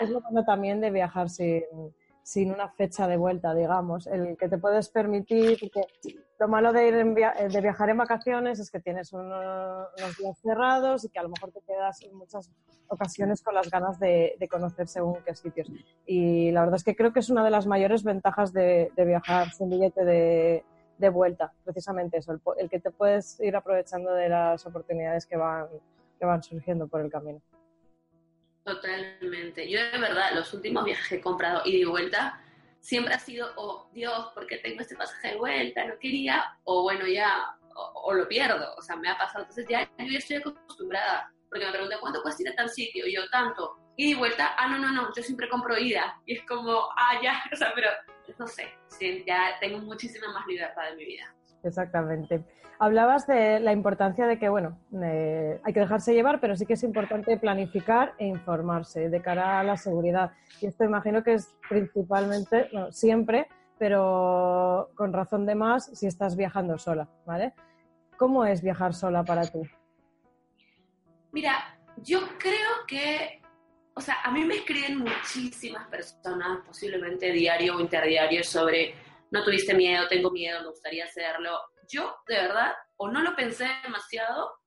Es 0.00 0.10
lo 0.10 0.20
bueno 0.20 0.44
también 0.44 0.80
de 0.80 0.90
viajar 0.90 1.30
sin, 1.30 1.62
sin 2.22 2.50
una 2.50 2.68
fecha 2.70 3.06
de 3.06 3.16
vuelta, 3.16 3.54
digamos, 3.54 4.06
el 4.06 4.36
que 4.36 4.48
te 4.48 4.58
puedes 4.58 4.88
permitir 4.88 5.58
que 5.70 5.82
lo 6.38 6.48
malo 6.48 6.72
de, 6.72 6.88
ir 6.88 6.94
eh, 6.94 7.48
de 7.48 7.60
viajar 7.60 7.88
en 7.88 7.96
vacaciones 7.96 8.60
es 8.60 8.70
que 8.70 8.80
tienes 8.80 9.12
unos, 9.12 9.88
días 10.18 10.38
cerrados 10.42 11.04
y 11.04 11.08
que 11.08 11.18
a 11.18 11.22
lo 11.22 11.30
mejor 11.30 11.50
te 11.50 11.60
quedas 11.62 12.02
en 12.02 12.14
muchas 12.14 12.50
ocasiones 12.88 13.42
con 13.42 13.54
las 13.54 13.70
ganas 13.70 13.98
de, 13.98 14.36
conocer 14.50 14.86
según 14.88 15.22
qué 15.24 15.34
sitios. 15.34 15.68
Y 16.06 16.50
la 16.52 16.60
verdad 16.60 16.76
es 16.76 16.84
que 16.84 16.94
creo 16.94 17.12
que 17.12 17.20
es 17.20 17.30
una 17.30 17.44
de 17.44 17.50
las 17.50 17.66
mayores 17.66 18.04
ventajas 18.04 18.52
de, 18.52 18.92
viajar 18.96 19.50
sin 19.52 19.70
billete 19.70 20.04
de, 20.04 21.08
vuelta, 21.08 21.52
precisamente 21.64 22.18
eso, 22.18 22.38
el, 22.58 22.68
que 22.68 22.80
te 22.80 22.90
puedes 22.90 23.40
ir 23.40 23.56
aprovechando 23.56 24.12
de 24.12 24.28
las 24.28 24.66
oportunidades 24.66 25.26
que 25.26 25.36
van, 25.36 25.68
que 26.18 26.26
van 26.26 26.42
surgiendo 26.42 26.86
por 26.88 27.00
el 27.00 27.10
camino. 27.10 27.40
Totalmente. 28.64 29.70
Yo 29.70 29.78
de 29.78 29.98
verdad, 29.98 30.32
los 30.34 30.52
últimos 30.52 30.84
viajes 30.84 31.08
que 31.08 31.14
he 31.16 31.20
comprado 31.20 31.62
y 31.64 31.78
de 31.78 31.86
vuelta, 31.86 32.40
siempre 32.86 33.14
ha 33.14 33.18
sido, 33.18 33.52
oh 33.56 33.90
Dios, 33.92 34.30
¿por 34.32 34.46
qué 34.46 34.58
tengo 34.58 34.80
este 34.80 34.94
pasaje 34.94 35.32
de 35.32 35.36
vuelta? 35.36 35.84
No 35.84 35.98
quería, 35.98 36.56
o 36.62 36.84
bueno, 36.84 37.04
ya, 37.04 37.56
o, 37.74 38.14
lo 38.14 38.28
pierdo, 38.28 38.74
o 38.76 38.80
sea, 38.80 38.94
me 38.94 39.08
ha 39.08 39.18
pasado. 39.18 39.40
Entonces 39.40 39.66
ya 39.68 39.90
yo 39.98 40.18
estoy 40.18 40.36
acostumbrada, 40.36 41.32
porque 41.50 41.66
me 41.66 41.72
preguntan, 41.72 41.98
¿cuánto 42.00 42.22
cuesta 42.22 42.42
ir 42.42 42.50
a 42.50 42.54
tal 42.54 42.70
sitio? 42.70 43.04
Y 43.08 43.16
yo, 43.16 43.28
tanto. 43.30 43.76
Y 43.96 44.12
de 44.12 44.18
vuelta, 44.18 44.54
ah, 44.56 44.68
no, 44.68 44.78
no, 44.78 44.92
no, 44.92 45.12
yo 45.12 45.22
siempre 45.22 45.48
compro 45.48 45.76
ida. 45.76 46.16
Y 46.26 46.34
es 46.34 46.46
como, 46.46 46.88
ah, 46.96 47.20
ya, 47.20 47.42
o 47.52 47.56
sea, 47.56 47.72
pero 47.74 47.90
no 48.38 48.46
sé, 48.46 48.72
ya 49.26 49.56
tengo 49.60 49.78
muchísima 49.78 50.32
más 50.32 50.46
libertad 50.46 50.88
en 50.90 50.96
mi 50.96 51.06
vida. 51.06 51.34
Exactamente. 51.66 52.44
Hablabas 52.78 53.26
de 53.26 53.58
la 53.60 53.72
importancia 53.72 54.26
de 54.26 54.38
que, 54.38 54.48
bueno, 54.48 54.78
eh, 55.02 55.60
hay 55.64 55.72
que 55.72 55.80
dejarse 55.80 56.12
llevar, 56.12 56.40
pero 56.40 56.56
sí 56.56 56.66
que 56.66 56.74
es 56.74 56.82
importante 56.82 57.36
planificar 57.38 58.14
e 58.18 58.26
informarse 58.26 59.08
de 59.08 59.22
cara 59.22 59.60
a 59.60 59.64
la 59.64 59.76
seguridad. 59.76 60.32
Y 60.60 60.66
esto 60.66 60.84
imagino 60.84 61.22
que 61.22 61.34
es 61.34 61.54
principalmente, 61.68 62.68
bueno, 62.72 62.92
siempre, 62.92 63.48
pero 63.78 64.90
con 64.94 65.12
razón 65.12 65.46
de 65.46 65.54
más 65.54 65.86
si 65.86 66.06
estás 66.06 66.36
viajando 66.36 66.78
sola, 66.78 67.08
¿vale? 67.24 67.54
¿Cómo 68.18 68.44
es 68.44 68.62
viajar 68.62 68.94
sola 68.94 69.24
para 69.24 69.42
ti? 69.42 69.60
Mira, 71.32 71.78
yo 72.02 72.20
creo 72.38 72.86
que, 72.86 73.42
o 73.94 74.00
sea, 74.00 74.16
a 74.22 74.30
mí 74.30 74.44
me 74.44 74.56
escriben 74.56 74.98
muchísimas 74.98 75.86
personas, 75.88 76.60
posiblemente 76.66 77.32
diario 77.32 77.76
o 77.76 77.80
interdiario, 77.80 78.44
sobre 78.44 78.94
no 79.30 79.44
tuviste 79.44 79.74
miedo, 79.74 80.08
tengo 80.08 80.30
miedo, 80.30 80.60
me 80.60 80.68
gustaría 80.68 81.04
hacerlo 81.04 81.58
yo, 81.88 82.16
de 82.26 82.34
verdad, 82.34 82.74
o 82.96 83.08
no 83.08 83.22
lo 83.22 83.34
pensé 83.36 83.68
demasiado, 83.82 84.58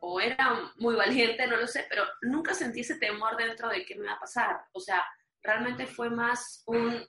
o 0.00 0.20
era 0.20 0.72
muy 0.76 0.94
valiente, 0.94 1.46
no 1.46 1.56
lo 1.56 1.66
sé, 1.66 1.86
pero 1.88 2.04
nunca 2.22 2.54
sentí 2.54 2.80
ese 2.80 2.98
temor 2.98 3.36
dentro 3.36 3.68
de 3.68 3.84
qué 3.84 3.96
me 3.96 4.06
va 4.06 4.14
a 4.14 4.20
pasar. 4.20 4.60
O 4.72 4.80
sea, 4.80 5.04
realmente 5.42 5.86
fue 5.86 6.08
más 6.10 6.62
un... 6.66 7.06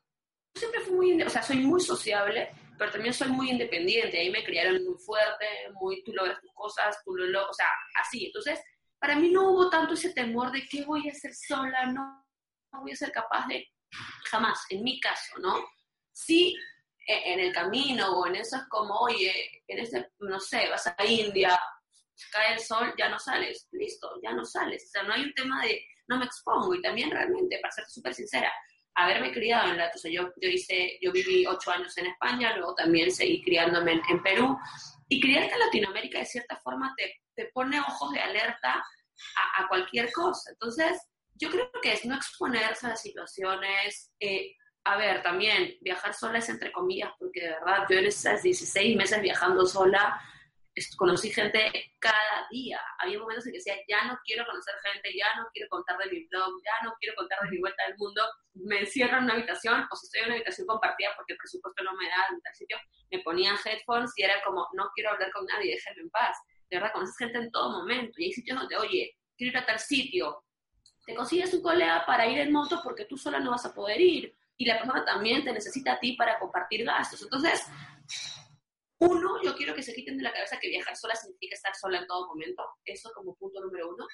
Siempre 0.56 0.82
fui 0.82 0.94
muy, 0.96 1.22
o 1.22 1.30
sea, 1.30 1.44
soy 1.44 1.58
muy 1.58 1.80
sociable, 1.80 2.50
pero 2.78 2.92
también 2.92 3.14
soy 3.14 3.30
muy 3.30 3.52
independiente. 3.52 4.20
Ahí 4.20 4.32
me 4.32 4.44
criaron 4.44 4.84
muy 4.84 4.98
fuerte, 4.98 5.46
muy 5.74 6.04
tú 6.04 6.12
logras 6.14 6.42
tus 6.42 6.52
cosas, 6.54 6.98
tú 7.06 7.16
lo 7.16 7.28
logras, 7.28 7.52
o 7.52 7.54
sea, 7.54 7.68
así. 8.02 8.26
Entonces, 8.26 8.60
para 8.98 9.16
mí 9.16 9.30
no 9.30 9.52
hubo 9.52 9.70
tanto 9.70 9.94
ese 9.94 10.12
temor 10.14 10.52
de 10.52 10.68
qué 10.68 10.84
voy 10.84 11.08
a 11.08 11.12
hacer 11.12 11.34
sola, 11.36 11.86
no, 11.86 12.26
no 12.74 12.82
voy 12.82 12.92
a 12.92 12.96
ser 12.96 13.12
capaz 13.12 13.48
de, 13.48 13.68
jamás, 14.32 14.66
en 14.70 14.84
mi 14.84 15.00
caso, 15.00 15.38
¿no? 15.40 15.64
Sí 16.26 16.56
e, 17.08 17.34
en 17.34 17.40
el 17.40 17.54
camino 17.54 18.20
o 18.20 18.28
en 18.28 18.36
eso 18.36 18.58
es 18.58 18.64
como, 18.70 18.96
oye, 19.00 19.64
en 19.68 19.80
ese, 19.80 20.12
no 20.20 20.40
sé, 20.40 20.68
vas 20.70 20.88
a 20.88 21.06
India, 21.06 21.60
cae 22.32 22.54
el 22.54 22.60
sol, 22.60 22.94
ya 22.98 23.10
no 23.10 23.20
sales, 23.20 23.68
listo, 23.72 24.20
ya 24.22 24.34
no 24.34 24.44
sales. 24.44 24.86
O 24.86 24.90
sea, 24.90 25.04
no 25.04 25.14
hay 25.14 25.24
un 25.24 25.34
tema 25.34 25.64
de 25.64 25.82
no 26.10 26.18
me 26.18 26.26
expongo. 26.26 26.76
Y 26.76 26.82
también 26.82 27.12
realmente, 27.12 27.60
para 27.62 27.72
ser 27.72 27.86
súper 27.86 28.14
sincera, 28.14 28.52
haberme 28.96 29.32
criado 29.32 29.72
en 29.72 29.78
la, 29.78 29.92
o 29.94 29.98
sea, 29.98 30.12
yo, 30.12 30.34
yo 30.42 30.50
hice, 30.50 30.98
yo 31.02 31.12
viví 31.12 31.46
ocho 31.46 31.72
años 31.72 31.98
en 31.98 32.08
España, 32.08 32.58
luego 32.58 32.76
también 32.76 33.12
seguí 33.12 33.42
criándome 33.44 34.02
en, 34.10 34.24
Perú. 34.24 34.58
Y 35.08 35.22
criarte 35.22 35.54
en 35.54 35.60
Latinoamérica 35.60 36.20
de 36.20 36.26
cierta 36.26 36.58
forma 36.58 36.94
te, 36.98 37.22
te 37.36 37.50
pone 37.54 37.80
ojos 37.80 38.12
de 38.12 38.20
alerta 38.20 38.74
a, 38.74 39.64
a, 39.64 39.68
cualquier 39.68 40.12
cosa. 40.12 40.52
Entonces, 40.52 41.02
yo 41.36 41.50
creo 41.50 41.72
que 41.82 41.94
es 41.94 42.06
no 42.06 42.16
exponerse 42.16 42.88
a 42.88 42.96
situaciones, 42.96 44.12
eh, 44.20 44.56
a 44.90 44.98
ver, 44.98 45.22
también 45.22 45.78
viajar 45.82 46.14
sola 46.14 46.40
es 46.40 46.50
entre 46.50 46.72
comillas, 46.72 47.12
porque 47.20 47.42
de 47.42 47.50
verdad 47.50 47.86
yo 47.88 48.00
en 48.00 48.08
esos 48.08 48.42
16 48.42 48.98
meses 48.98 49.22
viajando 49.22 49.66
sola 49.66 50.20
conocí 50.98 51.30
gente 51.30 51.72
cada 52.00 52.48
día. 52.50 52.80
Había 53.00 53.20
momentos 53.20 53.46
en 53.46 53.52
que 53.52 53.58
decía, 53.58 53.76
ya 53.88 54.06
no 54.06 54.18
quiero 54.24 54.46
conocer 54.46 54.74
gente, 54.82 55.14
ya 55.16 55.28
no 55.38 55.48
quiero 55.54 55.70
contar 55.70 55.98
de 56.00 56.10
mi 56.10 56.26
blog, 56.26 56.50
ya 56.64 56.88
no 56.88 56.96
quiero 57.00 57.16
contar 57.16 57.40
de 57.44 57.50
mi 57.50 57.60
vuelta 57.60 57.84
al 57.86 57.98
mundo. 57.98 58.24
Me 58.54 58.80
encierro 58.80 59.18
en 59.18 59.26
una 59.26 59.34
habitación, 59.34 59.86
o 59.92 59.96
si 59.96 60.06
estoy 60.08 60.22
en 60.22 60.26
una 60.28 60.36
habitación 60.36 60.66
compartida 60.66 61.10
porque 61.16 61.34
el 61.34 61.38
presupuesto 61.38 61.84
no 61.84 61.94
me 61.94 62.06
da 62.08 62.28
en 62.32 62.42
tal 62.42 62.56
sitio, 62.56 62.78
me 63.12 63.20
ponía 63.20 63.56
headphones 63.64 64.12
y 64.16 64.24
era 64.24 64.42
como, 64.44 64.68
no 64.74 64.90
quiero 64.96 65.12
hablar 65.12 65.32
con 65.32 65.46
nadie, 65.46 65.72
déjenme 65.72 66.02
en 66.02 66.10
paz. 66.10 66.38
De 66.70 66.78
verdad, 66.78 66.94
conoces 66.94 67.18
gente 67.18 67.38
en 67.38 67.52
todo 67.52 67.70
momento. 67.72 68.14
Y 68.18 68.26
hay 68.26 68.34
sitios 68.34 68.58
donde, 68.58 68.76
oye, 68.78 69.16
quiero 69.38 69.52
ir 69.52 69.58
a 69.58 69.66
tal 69.66 69.80
sitio. 69.80 70.44
Te 71.06 71.16
consigues 71.16 71.54
un 71.54 71.62
colega 71.62 72.06
para 72.06 72.28
ir 72.28 72.40
en 72.40 72.52
moto 72.52 72.82
porque 72.84 73.06
tú 73.06 73.18
sola 73.18 73.40
no 73.40 73.52
vas 73.52 73.66
a 73.66 73.74
poder 73.74 74.00
ir 74.00 74.39
y 74.60 74.66
la 74.66 74.78
persona 74.78 75.06
también 75.06 75.44
te 75.44 75.54
necesita 75.54 75.94
a 75.94 76.00
ti 76.00 76.14
para 76.18 76.38
compartir 76.38 76.84
gastos. 76.84 77.22
Entonces, 77.24 77.66
uno, 79.00 79.42
yo 79.42 79.56
quiero 79.56 79.74
que 79.74 79.82
se 79.82 79.94
quiten 79.94 80.18
de 80.18 80.24
la 80.24 80.34
cabeza 80.34 80.60
que 80.60 80.68
viajar 80.68 80.98
sola 80.98 81.16
significa 81.16 81.56
estar 81.56 81.74
sola 81.74 82.00
en 82.00 82.08
todo 82.08 82.28
momento, 82.28 82.62
eso 82.84 83.10
como 83.16 83.38
punto 83.38 83.62
número 83.62 83.90
uno. 83.90 84.06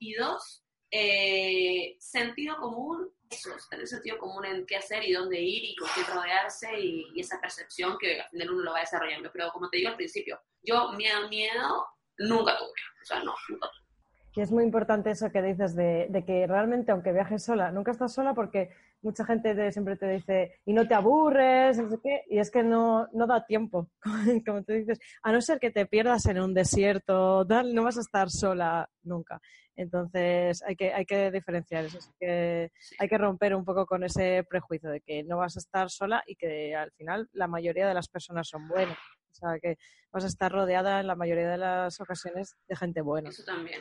Y 0.00 0.14
dos, 0.14 0.64
eh, 0.90 1.94
sentido 2.00 2.56
común, 2.56 3.14
eso, 3.30 3.50
tener 3.70 3.86
sentido 3.86 4.18
común 4.18 4.44
en 4.44 4.66
qué 4.66 4.74
hacer 4.76 5.04
y 5.04 5.12
dónde 5.12 5.40
ir 5.40 5.64
y 5.66 5.76
con 5.76 5.88
qué 5.94 6.02
rodearse 6.12 6.80
y, 6.80 7.06
y, 7.14 7.20
esa 7.20 7.40
percepción 7.40 7.96
que 7.96 8.20
al 8.20 8.28
final 8.30 8.50
uno 8.50 8.62
lo 8.64 8.72
va 8.72 8.80
desarrollando. 8.80 9.30
Pero 9.32 9.52
como 9.52 9.70
te 9.70 9.76
digo 9.76 9.90
al 9.90 9.96
principio, 9.96 10.42
yo 10.62 10.90
miedo, 10.94 11.28
miedo, 11.28 11.86
nunca 12.18 12.58
tuve. 12.58 12.72
O 13.00 13.04
sea, 13.04 13.22
no, 13.22 13.36
nunca 13.48 13.70
tuve. 13.70 13.81
Y 14.34 14.40
es 14.40 14.50
muy 14.50 14.64
importante 14.64 15.10
eso 15.10 15.30
que 15.30 15.42
dices 15.42 15.76
de, 15.76 16.06
de, 16.08 16.24
que 16.24 16.46
realmente, 16.46 16.90
aunque 16.90 17.12
viajes 17.12 17.44
sola, 17.44 17.70
nunca 17.70 17.90
estás 17.90 18.14
sola 18.14 18.32
porque 18.32 18.70
mucha 19.02 19.26
gente 19.26 19.70
siempre 19.72 19.96
te 19.96 20.08
dice, 20.08 20.60
y 20.64 20.72
no 20.72 20.88
te 20.88 20.94
aburres, 20.94 21.76
no 21.78 21.90
sé 21.90 21.98
qué, 22.02 22.22
y 22.30 22.38
es 22.38 22.50
que 22.50 22.62
no, 22.62 23.08
no 23.12 23.26
da 23.26 23.44
tiempo, 23.44 23.90
como 24.46 24.62
tú 24.62 24.72
dices, 24.72 24.98
a 25.22 25.32
no 25.32 25.40
ser 25.42 25.58
que 25.58 25.70
te 25.70 25.86
pierdas 25.86 26.24
en 26.26 26.40
un 26.40 26.54
desierto, 26.54 27.46
tal, 27.46 27.74
no 27.74 27.84
vas 27.84 27.98
a 27.98 28.00
estar 28.00 28.30
sola 28.30 28.88
nunca. 29.02 29.40
Entonces 29.74 30.62
hay 30.62 30.76
que, 30.76 30.92
hay 30.92 31.04
que 31.04 31.30
diferenciar 31.30 31.84
eso, 31.84 31.98
que 32.18 32.70
hay 32.98 33.08
que 33.08 33.18
romper 33.18 33.54
un 33.54 33.64
poco 33.64 33.86
con 33.86 34.04
ese 34.04 34.44
prejuicio 34.48 34.90
de 34.90 35.00
que 35.00 35.24
no 35.24 35.38
vas 35.38 35.56
a 35.56 35.60
estar 35.60 35.90
sola 35.90 36.22
y 36.26 36.36
que 36.36 36.74
al 36.76 36.92
final 36.92 37.28
la 37.32 37.48
mayoría 37.48 37.88
de 37.88 37.94
las 37.94 38.08
personas 38.08 38.48
son 38.48 38.68
buenas. 38.68 38.98
O 39.30 39.34
sea, 39.34 39.58
que 39.60 39.76
vas 40.12 40.24
a 40.24 40.26
estar 40.26 40.52
rodeada 40.52 41.00
en 41.00 41.06
la 41.06 41.16
mayoría 41.16 41.48
de 41.48 41.56
las 41.56 42.00
ocasiones 42.00 42.54
de 42.68 42.76
gente 42.76 43.00
buena. 43.00 43.30
Eso 43.30 43.44
también. 43.44 43.80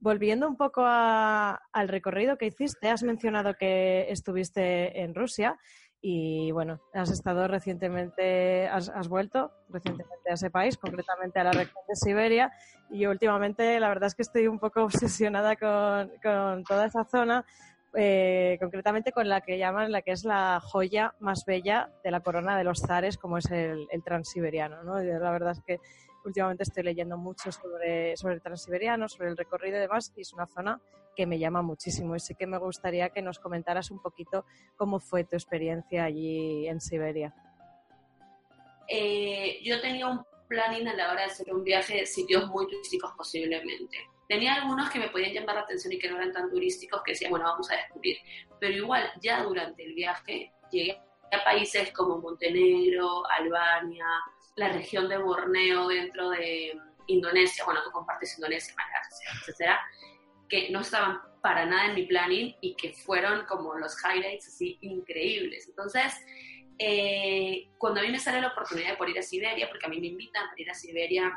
Volviendo 0.00 0.46
un 0.46 0.56
poco 0.56 0.82
al 0.84 1.88
recorrido 1.88 2.38
que 2.38 2.46
hiciste, 2.46 2.88
has 2.88 3.02
mencionado 3.02 3.54
que 3.54 4.06
estuviste 4.10 5.02
en 5.02 5.14
Rusia 5.14 5.58
y 6.00 6.52
bueno, 6.52 6.80
has 6.94 7.10
estado 7.10 7.48
recientemente, 7.48 8.68
has, 8.68 9.08
vuelto 9.08 9.50
recientemente 9.68 10.30
a 10.30 10.34
ese 10.34 10.50
país, 10.50 10.76
concretamente 10.76 11.40
a 11.40 11.44
la 11.44 11.50
región 11.50 11.82
de 11.88 11.96
Siberia 11.96 12.52
y 12.90 13.06
últimamente 13.06 13.80
la 13.80 13.88
verdad 13.88 14.06
es 14.06 14.14
que 14.14 14.22
estoy 14.22 14.46
un 14.46 14.60
poco 14.60 14.84
obsesionada 14.84 15.56
con, 15.56 16.62
toda 16.62 16.86
esa 16.86 17.04
zona, 17.04 17.44
eh, 17.94 18.56
concretamente 18.60 19.10
con 19.10 19.28
la 19.28 19.40
que 19.40 19.58
llaman 19.58 19.90
la 19.90 20.02
que 20.02 20.12
es 20.12 20.24
la 20.24 20.60
joya 20.62 21.14
más 21.18 21.44
bella 21.44 21.90
de 22.04 22.12
la 22.12 22.20
corona 22.20 22.56
de 22.56 22.62
los 22.62 22.78
zares, 22.78 23.18
como 23.18 23.38
es 23.38 23.50
el, 23.50 23.88
el 23.90 24.04
transiberiano. 24.04 24.84
¿no? 24.84 25.00
la 25.00 25.30
verdad 25.32 25.52
es 25.52 25.62
que 25.66 25.80
últimamente 26.24 26.62
estoy 26.62 26.82
leyendo 26.82 27.16
mucho 27.16 27.50
sobre, 27.52 28.16
sobre 28.16 28.34
el 28.34 28.42
transiberiano, 28.42 29.08
sobre 29.08 29.28
el 29.28 29.36
recorrido 29.36 29.76
y 29.76 29.80
demás, 29.80 30.12
y 30.16 30.22
es 30.22 30.32
una 30.32 30.46
zona 30.46 30.80
que 31.16 31.26
me 31.26 31.38
llama 31.38 31.62
muchísimo. 31.62 32.14
Y 32.14 32.20
sí 32.20 32.34
que 32.34 32.46
me 32.46 32.58
gustaría 32.58 33.10
que 33.10 33.22
nos 33.22 33.38
comentaras 33.38 33.90
un 33.90 34.00
poquito 34.00 34.44
cómo 34.76 35.00
fue 35.00 35.24
tu 35.24 35.36
experiencia 35.36 36.04
allí 36.04 36.68
en 36.68 36.80
Siberia. 36.80 37.34
Eh, 38.88 39.58
yo 39.62 39.80
tenía 39.80 40.06
un 40.06 40.24
planning 40.48 40.88
a 40.88 40.94
la 40.94 41.10
hora 41.10 41.22
de 41.22 41.26
hacer 41.26 41.52
un 41.52 41.62
viaje 41.62 41.98
de 41.98 42.06
sitios 42.06 42.48
muy 42.48 42.66
turísticos 42.66 43.12
posiblemente. 43.16 43.98
Tenía 44.28 44.54
algunos 44.54 44.90
que 44.90 44.98
me 44.98 45.08
podían 45.08 45.32
llamar 45.32 45.56
la 45.56 45.62
atención 45.62 45.92
y 45.92 45.98
que 45.98 46.08
no 46.08 46.16
eran 46.16 46.32
tan 46.32 46.50
turísticos 46.50 47.02
que 47.02 47.12
decía, 47.12 47.30
bueno, 47.30 47.46
vamos 47.46 47.70
a 47.70 47.76
descubrir. 47.76 48.18
Pero 48.60 48.74
igual, 48.74 49.10
ya 49.20 49.42
durante 49.42 49.84
el 49.84 49.94
viaje 49.94 50.52
llegué 50.70 51.00
a 51.32 51.44
países 51.44 51.92
como 51.92 52.18
Montenegro, 52.18 53.26
Albania, 53.30 54.06
la 54.58 54.72
región 54.72 55.08
de 55.08 55.16
Borneo 55.18 55.88
dentro 55.88 56.30
de 56.30 56.76
Indonesia, 57.06 57.64
bueno, 57.64 57.80
tú 57.84 57.90
compartes 57.92 58.36
Indonesia, 58.36 58.74
Malasia, 58.76 59.30
etcétera, 59.40 59.80
que 60.48 60.70
no 60.70 60.80
estaban 60.80 61.20
para 61.40 61.64
nada 61.64 61.86
en 61.86 61.94
mi 61.94 62.06
planning 62.06 62.56
y 62.60 62.74
que 62.74 62.92
fueron 62.92 63.46
como 63.46 63.74
los 63.74 63.96
highlights 64.04 64.48
así 64.48 64.76
increíbles. 64.80 65.68
Entonces, 65.68 66.12
eh, 66.78 67.70
cuando 67.78 68.00
a 68.00 68.02
mí 68.02 68.10
me 68.10 68.18
sale 68.18 68.40
la 68.40 68.48
oportunidad 68.48 68.90
de 68.90 68.96
poder 68.96 69.12
ir 69.12 69.18
a 69.20 69.22
Siberia, 69.22 69.68
porque 69.68 69.86
a 69.86 69.88
mí 69.88 70.00
me 70.00 70.08
invitan 70.08 70.48
para 70.48 70.60
ir 70.60 70.70
a 70.70 70.74
Siberia 70.74 71.32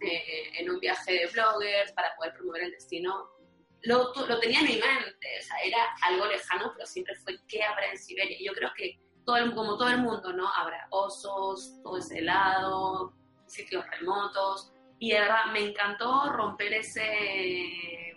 eh, 0.00 0.50
en 0.58 0.70
un 0.70 0.80
viaje 0.80 1.12
de 1.12 1.26
bloggers 1.26 1.92
para 1.92 2.14
poder 2.16 2.32
promover 2.32 2.62
el 2.62 2.70
destino, 2.70 3.28
lo, 3.82 4.12
lo 4.26 4.40
tenía 4.40 4.60
en 4.60 4.66
mi 4.66 4.72
mente, 4.72 5.28
o 5.38 5.42
sea, 5.42 5.56
era 5.64 5.78
algo 6.02 6.26
lejano, 6.26 6.72
pero 6.74 6.86
siempre 6.86 7.14
fue 7.16 7.38
qué 7.46 7.62
habrá 7.62 7.90
en 7.90 7.98
Siberia. 7.98 8.36
Yo 8.40 8.52
creo 8.52 8.70
que 8.76 8.98
todo 9.28 9.36
el, 9.36 9.54
como 9.54 9.76
todo 9.76 9.90
el 9.90 9.98
mundo, 9.98 10.32
¿no? 10.32 10.48
Habrá 10.56 10.86
osos, 10.88 11.82
todo 11.82 11.98
ese 11.98 12.20
helado, 12.20 13.12
sitios 13.44 13.84
remotos. 13.90 14.72
Y 14.98 15.10
de 15.10 15.20
verdad, 15.20 15.52
me 15.52 15.68
encantó 15.68 16.32
romper 16.32 16.72
ese, 16.72 18.14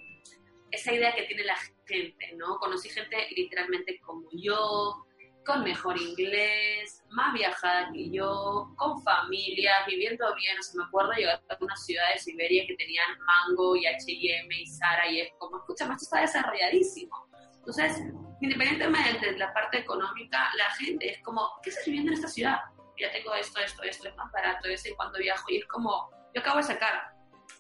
esa 0.72 0.94
idea 0.94 1.14
que 1.14 1.24
tiene 1.24 1.44
la 1.44 1.58
gente, 1.86 2.34
¿no? 2.38 2.58
Conocí 2.60 2.88
gente 2.88 3.28
literalmente 3.36 4.00
como 4.00 4.30
yo, 4.32 5.06
con 5.46 5.66
mejor 5.66 6.00
inglés, 6.00 7.04
más 7.10 7.34
viajada 7.34 7.92
que 7.92 8.10
yo, 8.10 8.74
con 8.78 9.04
familias, 9.04 9.86
viviendo 9.88 10.34
bien. 10.36 10.58
O 10.60 10.64
sea, 10.64 10.82
me 10.82 10.88
acuerdo 10.88 11.12
llegar 11.12 11.44
a 11.50 11.58
una 11.60 11.76
ciudad 11.76 12.14
de 12.14 12.20
Siberia 12.20 12.66
que 12.66 12.76
tenían 12.76 13.20
Mango 13.20 13.76
y 13.76 13.86
H&M 13.86 14.48
y 14.62 14.66
Zara 14.66 15.12
y 15.12 15.20
es 15.20 15.34
como, 15.38 15.58
escucha, 15.58 15.86
más 15.88 16.02
está 16.02 16.22
desarrolladísimo. 16.22 17.28
Entonces, 17.62 18.02
independientemente 18.42 19.32
de 19.32 19.38
la 19.38 19.54
parte 19.54 19.78
económica, 19.78 20.50
la 20.58 20.70
gente 20.72 21.12
es 21.12 21.22
como, 21.22 21.48
¿qué 21.64 21.70
estás 21.70 21.86
viviendo 21.86 22.12
en 22.12 22.18
esta 22.18 22.28
ciudad? 22.28 22.58
Ya 23.00 23.12
tengo 23.12 23.36
esto, 23.36 23.60
esto, 23.60 23.84
esto, 23.84 24.10
es 24.10 24.16
más 24.16 24.32
barato, 24.32 24.68
es 24.68 24.84
en 24.86 24.96
cuando 24.96 25.20
viajo. 25.20 25.46
Y 25.50 25.58
es 25.58 25.66
como, 25.68 26.10
yo 26.34 26.42
acabo 26.42 26.58
de 26.58 26.64
sacar 26.64 27.14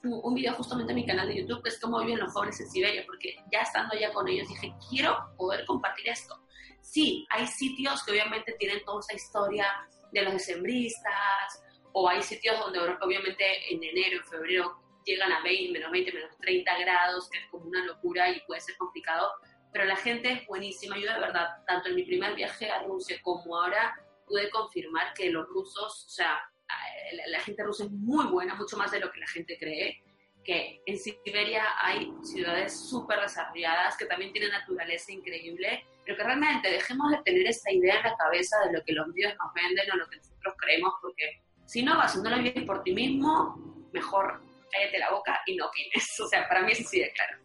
un 0.03 0.33
video 0.33 0.53
justamente 0.55 0.91
en 0.91 0.95
mi 0.95 1.05
canal 1.05 1.27
de 1.27 1.37
YouTube, 1.37 1.61
que 1.61 1.69
es 1.69 1.79
cómo 1.79 1.99
viven 1.99 2.19
los 2.19 2.33
jóvenes 2.33 2.59
en 2.59 2.69
Siberia, 2.69 3.03
porque 3.05 3.35
ya 3.51 3.59
estando 3.59 3.95
ya 3.95 4.11
con 4.11 4.27
ellos 4.27 4.47
dije, 4.47 4.73
quiero 4.89 5.15
poder 5.37 5.65
compartir 5.65 6.09
esto. 6.09 6.43
Sí, 6.81 7.27
hay 7.29 7.45
sitios 7.45 8.03
que 8.03 8.11
obviamente 8.11 8.55
tienen 8.57 8.83
toda 8.83 9.01
esa 9.01 9.13
historia 9.13 9.67
de 10.11 10.23
los 10.23 10.33
decembristas, 10.33 11.63
o 11.93 12.09
hay 12.09 12.23
sitios 12.23 12.57
donde 12.59 12.79
obviamente 12.79 13.43
en 13.71 13.83
enero, 13.83 14.17
en 14.17 14.25
febrero 14.25 14.81
llegan 15.05 15.31
a 15.31 15.43
20, 15.43 15.71
menos 15.71 15.91
20, 15.91 16.13
menos 16.13 16.37
30 16.37 16.77
grados, 16.79 17.29
que 17.29 17.39
es 17.39 17.45
como 17.49 17.65
una 17.65 17.85
locura 17.85 18.29
y 18.29 18.39
puede 18.41 18.61
ser 18.61 18.75
complicado, 18.77 19.31
pero 19.71 19.85
la 19.85 19.95
gente 19.95 20.31
es 20.31 20.47
buenísima. 20.47 20.97
Yo 20.97 21.13
de 21.13 21.19
verdad, 21.19 21.47
tanto 21.67 21.89
en 21.89 21.95
mi 21.95 22.03
primer 22.03 22.35
viaje 22.35 22.69
a 22.69 22.83
Rusia 22.83 23.17
como 23.21 23.57
ahora, 23.57 23.95
pude 24.27 24.49
confirmar 24.49 25.13
que 25.13 25.29
los 25.29 25.47
rusos, 25.47 26.05
o 26.05 26.09
sea, 26.09 26.39
la, 27.27 27.39
gente 27.39 27.63
rusa 27.63 27.85
es 27.85 27.91
muy 27.91 28.25
buena, 28.27 28.55
mucho 28.55 28.77
más 28.77 28.91
de 28.91 28.99
lo 28.99 29.11
que 29.11 29.19
la 29.19 29.27
gente 29.27 29.57
cree, 29.57 30.03
que 30.43 30.81
en 30.85 30.97
Siberia 30.97 31.65
hay 31.81 32.11
ciudades 32.23 32.89
súper 32.89 33.19
desarrolladas 33.19 33.97
que 33.97 34.05
también 34.05 34.31
tienen 34.31 34.51
naturaleza 34.51 35.11
increíble, 35.11 35.85
pero 36.05 36.17
que 36.17 36.23
realmente 36.23 36.71
dejemos 36.71 37.11
de 37.11 37.21
tener 37.23 37.45
esta 37.47 37.71
idea 37.71 37.97
en 37.97 38.03
la 38.03 38.15
cabeza 38.15 38.57
de 38.65 38.73
lo 38.73 38.83
que 38.83 38.93
los 38.93 39.07
medios 39.07 39.33
nos 39.37 39.53
venden 39.53 39.91
o 39.91 39.95
lo 39.97 40.07
que 40.07 40.17
nosotros 40.17 40.55
creemos, 40.57 40.93
porque 41.01 41.41
si 41.65 41.83
no 41.83 41.97
vas, 41.97 42.13
si 42.13 42.21
no 42.21 42.29
lo 42.29 42.65
por 42.65 42.83
ti 42.83 42.93
mismo, 42.93 43.87
mejor 43.93 44.41
cállate 44.71 44.99
la 44.99 45.11
boca 45.11 45.41
y 45.45 45.55
no 45.55 45.67
opines. 45.67 46.19
O 46.19 46.27
sea, 46.27 46.47
para 46.47 46.63
mí 46.63 46.71
es 46.71 46.79
así 46.79 46.99
de 46.99 47.11
claro. 47.11 47.37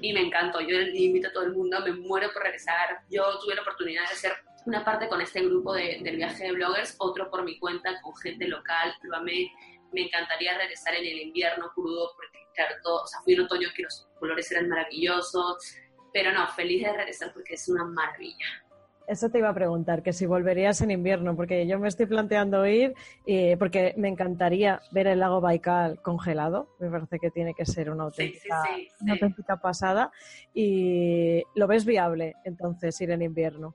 Y 0.00 0.12
me 0.12 0.20
encantó, 0.20 0.60
yo 0.60 0.80
invito 0.80 1.28
a 1.28 1.32
todo 1.32 1.44
el 1.44 1.52
mundo, 1.52 1.80
me 1.84 1.92
muero 1.92 2.32
por 2.32 2.42
regresar. 2.42 3.00
Yo 3.10 3.38
tuve 3.40 3.54
la 3.54 3.62
oportunidad 3.62 4.02
de 4.02 4.14
hacer 4.14 4.32
una 4.66 4.84
parte 4.84 5.08
con 5.08 5.20
este 5.20 5.40
grupo 5.42 5.74
de, 5.74 6.00
del 6.02 6.16
viaje 6.16 6.44
de 6.44 6.52
bloggers, 6.52 6.94
otro 6.98 7.30
por 7.30 7.44
mi 7.44 7.58
cuenta 7.58 8.00
con 8.00 8.14
gente 8.16 8.46
local, 8.46 8.94
lo 9.02 9.16
amé. 9.16 9.50
Me 9.92 10.02
encantaría 10.02 10.56
regresar 10.56 10.94
en 10.94 11.04
el 11.04 11.20
invierno 11.20 11.70
crudo 11.74 12.12
porque, 12.16 12.38
claro, 12.54 12.76
todo, 12.82 13.02
o 13.02 13.06
sea, 13.06 13.20
fui 13.22 13.34
en 13.34 13.40
otoño 13.40 13.68
que 13.74 13.82
los 13.82 14.08
colores 14.18 14.50
eran 14.52 14.68
maravillosos, 14.68 15.76
pero 16.12 16.32
no, 16.32 16.46
feliz 16.48 16.82
de 16.82 16.92
regresar 16.92 17.32
porque 17.32 17.54
es 17.54 17.68
una 17.68 17.84
maravilla. 17.84 18.46
Eso 19.06 19.28
te 19.30 19.38
iba 19.38 19.48
a 19.48 19.54
preguntar, 19.54 20.02
que 20.02 20.12
si 20.12 20.26
volverías 20.26 20.80
en 20.80 20.90
invierno, 20.90 21.36
porque 21.36 21.66
yo 21.66 21.78
me 21.78 21.88
estoy 21.88 22.06
planteando 22.06 22.66
ir, 22.66 22.94
porque 23.58 23.94
me 23.96 24.08
encantaría 24.08 24.80
ver 24.90 25.06
el 25.06 25.20
lago 25.20 25.40
Baikal 25.40 26.00
congelado, 26.02 26.68
me 26.78 26.90
parece 26.90 27.18
que 27.18 27.30
tiene 27.30 27.54
que 27.54 27.66
ser 27.66 27.90
una 27.90 28.04
auténtica, 28.04 28.62
una 29.00 29.12
auténtica 29.14 29.56
pasada, 29.56 30.10
y 30.54 31.42
lo 31.54 31.66
ves 31.66 31.84
viable 31.84 32.34
entonces 32.44 33.00
ir 33.00 33.10
en 33.10 33.22
invierno. 33.22 33.74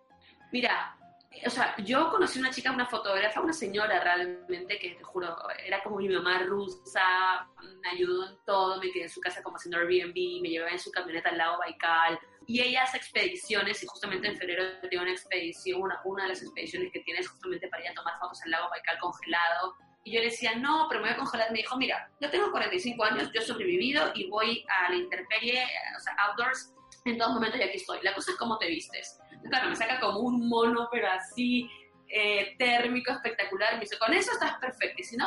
Mira, 0.52 0.97
o 1.46 1.50
sea, 1.50 1.76
yo 1.78 2.10
conocí 2.10 2.40
una 2.40 2.52
chica, 2.52 2.72
una 2.72 2.86
fotógrafa, 2.86 3.42
una 3.42 3.54
señora 3.54 4.00
realmente, 4.00 4.80
que 4.80 4.92
te 4.92 5.04
juro, 5.04 5.36
era 5.66 5.82
como 5.84 5.98
mi 5.98 6.10
mamá 6.10 6.40
rusa, 6.40 7.48
me 7.82 7.90
ayudó 7.90 8.30
en 8.30 8.38
todo, 8.46 8.80
me 8.80 8.92
quedé 8.92 9.04
en 9.04 9.10
su 9.10 9.22
casa 9.22 9.44
como 9.44 9.58
haciendo 9.58 9.78
Airbnb, 9.78 10.42
me 10.42 10.50
llevaba 10.50 10.72
en 10.72 10.80
su 10.80 10.92
camioneta 10.92 11.30
al 11.30 11.38
lago 11.38 11.58
Baikal, 11.60 12.20
y 12.46 12.62
ella 12.62 12.84
hace 12.84 12.98
expediciones, 12.98 13.84
y 13.84 13.88
justamente 13.88 14.28
en 14.28 14.38
febrero 14.38 14.64
tiene 14.90 15.04
una 15.04 15.12
expedición, 15.12 15.82
una, 15.82 16.02
una 16.06 16.24
de 16.24 16.30
las 16.30 16.42
expediciones 16.42 16.92
que 16.92 17.02
tiene 17.02 17.20
es 17.20 17.30
justamente 17.30 17.68
para 17.68 17.84
ir 17.84 17.90
a 17.90 17.94
tomar 17.94 18.18
fotos 18.20 18.42
al 18.44 18.52
lago 18.52 18.70
Baikal 18.70 18.98
congelado, 19.00 19.76
y 20.04 20.14
yo 20.14 20.20
le 20.22 20.28
decía, 20.28 20.56
no, 20.56 20.86
pero 20.88 21.02
me 21.02 21.08
voy 21.10 21.16
a 21.16 21.18
congelar. 21.18 21.52
Me 21.52 21.58
dijo, 21.58 21.76
mira, 21.76 22.10
yo 22.22 22.30
tengo 22.30 22.50
45 22.50 23.04
años, 23.04 23.30
yo 23.34 23.42
he 23.42 23.44
sobrevivido 23.44 24.14
y 24.16 24.30
voy 24.30 24.66
a 24.70 24.90
la 24.90 24.96
intemperie, 24.96 25.62
o 25.98 26.00
sea, 26.00 26.14
outdoors, 26.20 26.74
en 27.04 27.18
todos 27.18 27.34
momentos 27.34 27.60
y 27.60 27.64
aquí 27.64 27.76
estoy. 27.76 28.00
La 28.04 28.14
cosa 28.14 28.32
es 28.32 28.38
cómo 28.38 28.58
te 28.58 28.68
vistes 28.68 29.20
claro, 29.50 29.70
me 29.70 29.76
saca 29.76 30.00
como 30.00 30.20
un 30.20 30.48
mono, 30.48 30.88
pero 30.92 31.10
así 31.10 31.70
eh, 32.10 32.56
térmico, 32.58 33.12
espectacular. 33.12 33.76
Me 33.76 33.82
dice, 33.82 33.98
con 33.98 34.14
eso 34.14 34.32
estás 34.32 34.58
perfecto. 34.60 35.02
Y 35.02 35.04
si 35.04 35.18
no, 35.18 35.26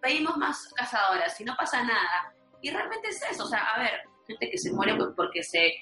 pedimos 0.00 0.36
más 0.36 0.72
cazadoras, 0.74 1.36
si 1.36 1.44
no 1.44 1.54
pasa 1.56 1.82
nada. 1.82 2.34
Y 2.60 2.70
realmente 2.70 3.08
es 3.08 3.22
eso, 3.30 3.44
o 3.44 3.48
sea, 3.48 3.60
a 3.74 3.80
ver, 3.80 4.02
gente 4.26 4.50
que 4.50 4.58
se 4.58 4.72
muere 4.72 4.96
porque 5.16 5.42
se, 5.42 5.72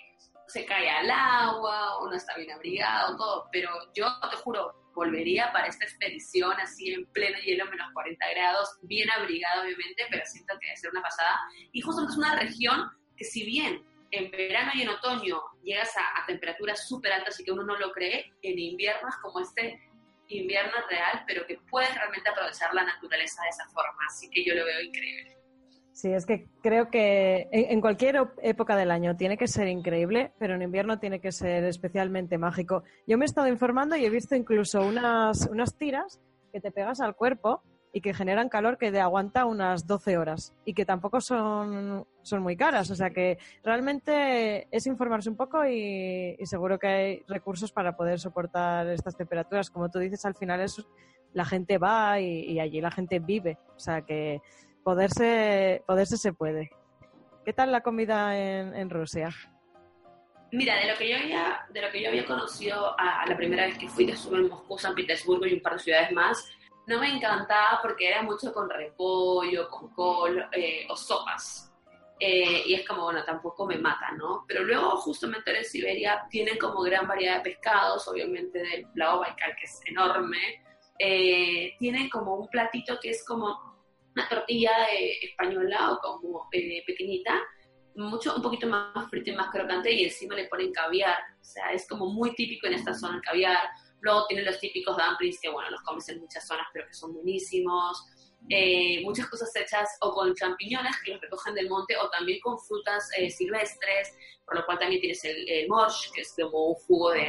se 0.47 0.65
cae 0.65 0.89
al 0.89 1.11
agua 1.11 1.99
o 1.99 2.09
no 2.09 2.17
está 2.17 2.35
bien 2.37 2.53
abrigado, 2.53 3.17
todo. 3.17 3.49
Pero 3.53 3.71
yo 3.95 4.07
te 4.31 4.37
juro, 4.39 4.75
volvería 4.95 5.53
para 5.53 5.67
esta 5.67 5.85
expedición 5.85 6.53
así 6.61 6.93
en 6.93 7.07
pleno 7.13 7.39
hielo, 7.39 7.67
menos 7.67 7.89
40 7.93 8.31
grados, 8.31 8.79
bien 8.83 9.11
abrigado 9.11 9.63
obviamente, 9.63 10.07
pero 10.11 10.23
siento 10.27 10.55
que 10.61 10.67
debe 10.67 10.77
ser 10.77 10.91
una 10.91 11.03
pasada. 11.03 11.39
Y 11.73 11.81
justo 11.81 12.07
es 12.09 12.17
una 12.17 12.37
región 12.37 12.91
que 13.17 13.25
si 13.25 13.45
bien 13.45 13.85
en 14.11 14.31
verano 14.31 14.73
y 14.75 14.83
en 14.83 14.89
otoño 14.89 15.41
llegas 15.63 15.95
a, 15.97 16.27
temperaturas 16.27 16.87
súper 16.87 17.13
altas 17.13 17.39
y 17.41 17.45
que 17.45 17.53
uno 17.53 17.65
no 17.65 17.79
lo 17.79 17.93
cree, 17.93 18.33
en 18.43 18.59
invierno 18.59 19.09
es 19.09 19.17
como 19.17 19.41
este 19.41 19.81
invierno 20.29 20.73
real, 20.89 21.25
pero 21.27 21.47
que 21.47 21.59
puedes 21.71 21.95
realmente 21.95 22.29
aprovechar 22.31 22.73
la 22.73 22.85
naturaleza 22.85 23.43
de 23.43 23.49
esa 23.49 23.69
forma. 23.71 23.99
Así 24.07 24.31
que 24.31 24.45
yo 24.45 24.55
lo 24.55 24.65
veo 24.65 24.81
increíble. 24.81 25.37
Sí, 25.93 26.13
es 26.13 26.25
que 26.25 26.47
creo 26.63 26.89
que 26.89 27.49
en 27.53 27.81
cualquier 27.81 28.17
época 28.43 28.77
del 28.77 28.91
año 28.91 29.17
tiene 29.17 29.37
que 29.37 29.49
ser 29.49 29.69
increíble, 29.69 30.33
pero 30.39 30.55
en 30.55 30.63
invierno 30.63 30.99
tiene 30.99 31.21
que 31.21 31.33
ser 31.33 31.65
especialmente 31.65 32.39
mágico. 32.39 32.85
Yo 33.07 33.19
me 33.19 33.25
he 33.25 33.27
estado 33.27 33.49
informando 33.49 33.97
y 33.97 34.07
he 34.07 34.11
visto 34.11 34.35
incluso 34.35 34.83
unas, 34.83 35.47
unas 35.51 35.77
tiras 35.77 36.21
que 36.53 36.61
te 36.61 36.71
pegas 36.71 37.01
al 37.01 37.17
cuerpo 37.17 37.63
y 37.93 38.01
que 38.01 38.15
generan 38.15 38.49
calor 38.49 38.79
que 38.79 38.93
de 38.93 39.01
aguanta 39.01 39.47
unas 39.47 39.87
12 39.87 40.17
horas 40.17 40.55
y 40.65 40.75
que 40.75 40.85
tampoco 40.85 41.21
son, 41.21 42.07
son 42.23 42.43
muy 42.43 42.57
caras. 42.57 42.91
O 42.91 42.95
sea 42.95 43.11
que 43.11 43.39
realmente 43.65 44.69
es 44.71 44.87
informarse 44.87 45.29
un 45.29 45.37
poco 45.37 45.67
y, 45.67 46.37
seguro 46.45 46.79
que 46.79 46.87
hay 46.87 47.23
recursos 47.27 47.73
para 47.73 47.97
poder 47.97 48.21
soportar 48.21 48.87
estas 48.89 49.17
temperaturas. 49.17 49.71
Como 49.71 49.91
tú 49.91 49.99
dices, 49.99 50.25
al 50.25 50.37
final 50.37 50.61
es, 50.61 50.87
la 51.33 51.45
gente 51.45 51.79
va 51.79 52.21
y, 52.21 52.61
allí 52.61 52.81
la 52.81 52.93
gente 52.93 53.19
vive. 53.19 53.59
O 53.77 53.81
sea 53.81 54.03
que 54.03 54.41
poderse, 54.85 55.83
poderse 55.87 56.17
se 56.17 56.33
puede. 56.33 56.71
¿Qué 57.45 57.53
tal 57.53 57.73
la 57.73 57.81
comida 57.81 58.39
en, 58.39 58.91
Rusia? 58.91 59.31
Mira, 60.53 60.77
de 60.77 60.93
lo 60.93 60.99
que 60.99 61.09
yo 61.09 61.17
había, 61.17 61.61
de 61.71 61.81
lo 61.81 61.91
que 61.91 62.03
yo 62.03 62.09
había 62.09 62.25
conocido 62.25 62.95
a, 62.99 63.25
la 63.27 63.37
primera 63.37 63.67
vez 63.67 63.79
que 63.79 63.89
fui, 63.89 64.05
de 64.05 64.13
estuve 64.13 64.39
en 64.39 64.49
Moscú, 64.49 64.79
San 64.79 64.95
Petersburgo 64.95 65.47
y 65.47 65.55
un 65.55 65.61
par 65.61 65.75
de 65.75 65.79
ciudades 65.79 66.13
más, 66.13 66.45
no 66.91 66.99
me 66.99 67.09
encantaba 67.09 67.79
porque 67.81 68.09
era 68.09 68.23
mucho 68.23 68.53
con 68.53 68.69
repollo, 68.69 69.69
con 69.69 69.91
col 69.95 70.45
eh, 70.51 70.85
o 70.89 70.97
sopas. 70.97 71.73
Eh, 72.19 72.65
y 72.67 72.75
es 72.75 72.87
como, 72.87 73.05
bueno, 73.05 73.25
tampoco 73.25 73.65
me 73.65 73.79
mata, 73.79 74.11
¿no? 74.13 74.45
Pero 74.47 74.65
luego 74.65 74.97
justamente 74.97 75.57
en 75.57 75.65
Siberia 75.65 76.27
tienen 76.29 76.59
como 76.59 76.83
gran 76.83 77.07
variedad 77.07 77.37
de 77.37 77.43
pescados, 77.53 78.09
obviamente 78.09 78.59
del 78.59 78.87
lago 78.97 79.21
Baikal, 79.21 79.55
que 79.55 79.67
es 79.67 79.81
enorme. 79.87 80.65
Eh, 80.99 81.77
tienen 81.79 82.11
como 82.11 82.35
un 82.35 82.49
platito 82.49 82.99
que 83.01 83.11
es 83.11 83.25
como 83.25 83.57
una 84.15 84.29
tortilla 84.29 84.73
española 85.23 85.93
o 85.93 85.99
como 86.01 86.51
pequeñita, 86.51 87.41
mucho, 87.95 88.35
un 88.35 88.43
poquito 88.43 88.67
más 88.67 89.09
frita 89.09 89.31
y 89.31 89.37
más 89.37 89.51
crocante 89.51 89.93
y 89.93 90.05
encima 90.05 90.35
le 90.35 90.49
ponen 90.49 90.73
caviar. 90.73 91.19
O 91.41 91.45
sea, 91.45 91.71
es 91.73 91.87
como 91.89 92.07
muy 92.07 92.35
típico 92.35 92.67
en 92.67 92.75
esta 92.75 92.93
zona 92.95 93.17
el 93.17 93.23
caviar 93.23 93.71
Luego 94.01 94.27
tienen 94.27 94.47
los 94.47 94.59
típicos 94.59 94.97
dumplings 94.97 95.41
que, 95.41 95.49
bueno, 95.49 95.71
los 95.71 95.81
comes 95.83 96.09
en 96.09 96.21
muchas 96.21 96.47
zonas, 96.47 96.67
pero 96.73 96.87
que 96.87 96.95
son 96.95 97.13
buenísimos. 97.15 98.05
Eh, 98.49 99.03
muchas 99.05 99.29
cosas 99.29 99.55
hechas 99.55 99.99
o 100.01 100.13
con 100.15 100.35
champiñones 100.35 100.97
que 101.05 101.13
los 101.13 101.21
recogen 101.21 101.55
del 101.55 101.69
monte 101.69 101.97
o 101.99 102.09
también 102.09 102.41
con 102.41 102.59
frutas 102.59 103.11
eh, 103.19 103.31
silvestres, 103.31 104.17
por 104.47 104.57
lo 104.57 104.65
cual 104.65 104.79
también 104.79 105.01
tienes 105.01 105.23
el, 105.25 105.49
el 105.49 105.69
morsh, 105.69 106.11
que 106.13 106.23
es 106.23 106.35
como 106.35 106.69
un 106.69 106.75
jugo 106.75 107.11
de, 107.11 107.29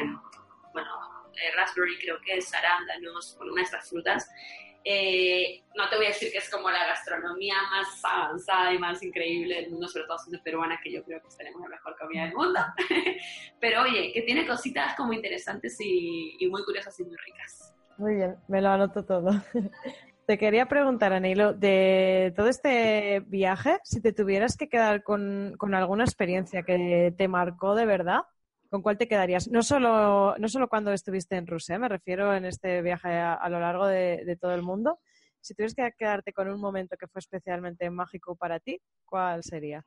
bueno, 0.73 0.89
raspberry 1.55 1.97
creo 1.99 2.19
que 2.25 2.38
es, 2.38 2.53
arándanos, 2.53 3.36
con 3.38 3.49
una 3.49 3.62
de 3.62 3.65
estas 3.65 3.89
frutas. 3.89 4.27
Eh, 4.83 5.63
no 5.75 5.87
te 5.89 5.95
voy 5.95 6.05
a 6.05 6.09
decir 6.09 6.31
que 6.31 6.39
es 6.39 6.49
como 6.49 6.69
la 6.69 6.85
gastronomía 6.87 7.55
más 7.69 8.03
avanzada 8.03 8.73
y 8.73 8.79
más 8.79 9.01
increíble 9.03 9.55
del 9.55 9.71
mundo, 9.71 9.87
sobre 9.87 10.05
todo 10.05 10.17
siendo 10.17 10.43
peruana, 10.43 10.79
que 10.83 10.91
yo 10.91 11.03
creo 11.03 11.21
que 11.21 11.27
tenemos 11.37 11.61
la 11.61 11.69
mejor 11.69 11.95
comida 11.99 12.23
del 12.23 12.33
mundo. 12.33 12.59
Pero 13.59 13.83
oye, 13.83 14.11
que 14.13 14.23
tiene 14.23 14.47
cositas 14.47 14.95
como 14.95 15.13
interesantes 15.13 15.77
y, 15.79 16.47
muy 16.49 16.63
curiosas 16.63 16.99
y 16.99 17.03
muy 17.03 17.15
ricas. 17.25 17.73
Muy 17.97 18.15
bien, 18.15 18.35
me 18.47 18.61
lo 18.61 18.69
anoto 18.69 19.05
todo. 19.05 19.29
Te 20.25 20.37
quería 20.37 20.67
preguntar, 20.67 21.13
Anilo, 21.13 21.53
de 21.53 22.33
todo 22.35 22.47
este 22.47 23.21
viaje, 23.27 23.79
si 23.83 24.01
te 24.01 24.13
tuvieras 24.13 24.55
que 24.55 24.69
quedar 24.69 25.03
con, 25.03 25.55
con 25.57 25.73
alguna 25.73 26.05
experiencia 26.05 26.63
que 26.63 27.13
te 27.17 27.27
marcó 27.27 27.75
de 27.75 27.85
verdad, 27.85 28.21
¿con 28.71 28.81
cuál 28.81 28.97
te 28.97 29.07
quedarías? 29.07 29.49
No 29.49 29.63
solo, 29.63 30.34
no 30.38 30.47
solo 30.47 30.69
cuando 30.69 30.93
estuviste 30.93 31.36
en 31.36 31.45
Rusia, 31.45 31.77
me 31.77 31.89
refiero 31.89 32.34
en 32.34 32.45
este 32.45 32.81
viaje 32.81 33.10
a, 33.10 33.49
lo 33.49 33.60
largo 33.60 33.86
de, 33.86 34.38
todo 34.39 34.53
el 34.55 34.62
mundo. 34.62 34.99
Si 35.41 35.53
tuvieras 35.53 35.75
que 35.75 35.91
quedarte 35.97 36.31
con 36.31 36.49
un 36.49 36.62
momento 36.62 36.95
que 36.95 37.07
fue 37.07 37.19
especialmente 37.19 37.89
mágico 37.89 38.34
para 38.38 38.62
ti, 38.62 38.79
¿cuál 39.03 39.43
sería? 39.43 39.84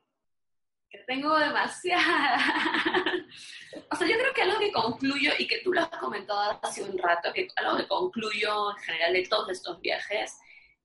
Que 0.91 0.99
tengo 1.07 1.35
demasiada. 1.39 2.37
o 3.91 3.97
sea, 3.97 4.07
yo 4.07 4.19
creo 4.19 4.35
que 4.35 4.43
algo 4.43 4.59
que 4.59 4.71
concluyo 4.71 5.33
y 5.39 5.47
que 5.47 5.61
tú 5.65 5.73
lo 5.73 5.81
has 5.81 5.89
comentado 5.89 6.61
hace 6.63 6.83
un 6.83 6.99
rato, 6.99 7.33
que 7.33 7.49
algo 7.57 7.79
que 7.79 7.89
concluyo 7.89 8.71
en 8.77 8.83
general 8.83 9.15
de 9.15 9.27
todos 9.27 9.49
estos 9.49 9.81
viajes, 9.81 10.39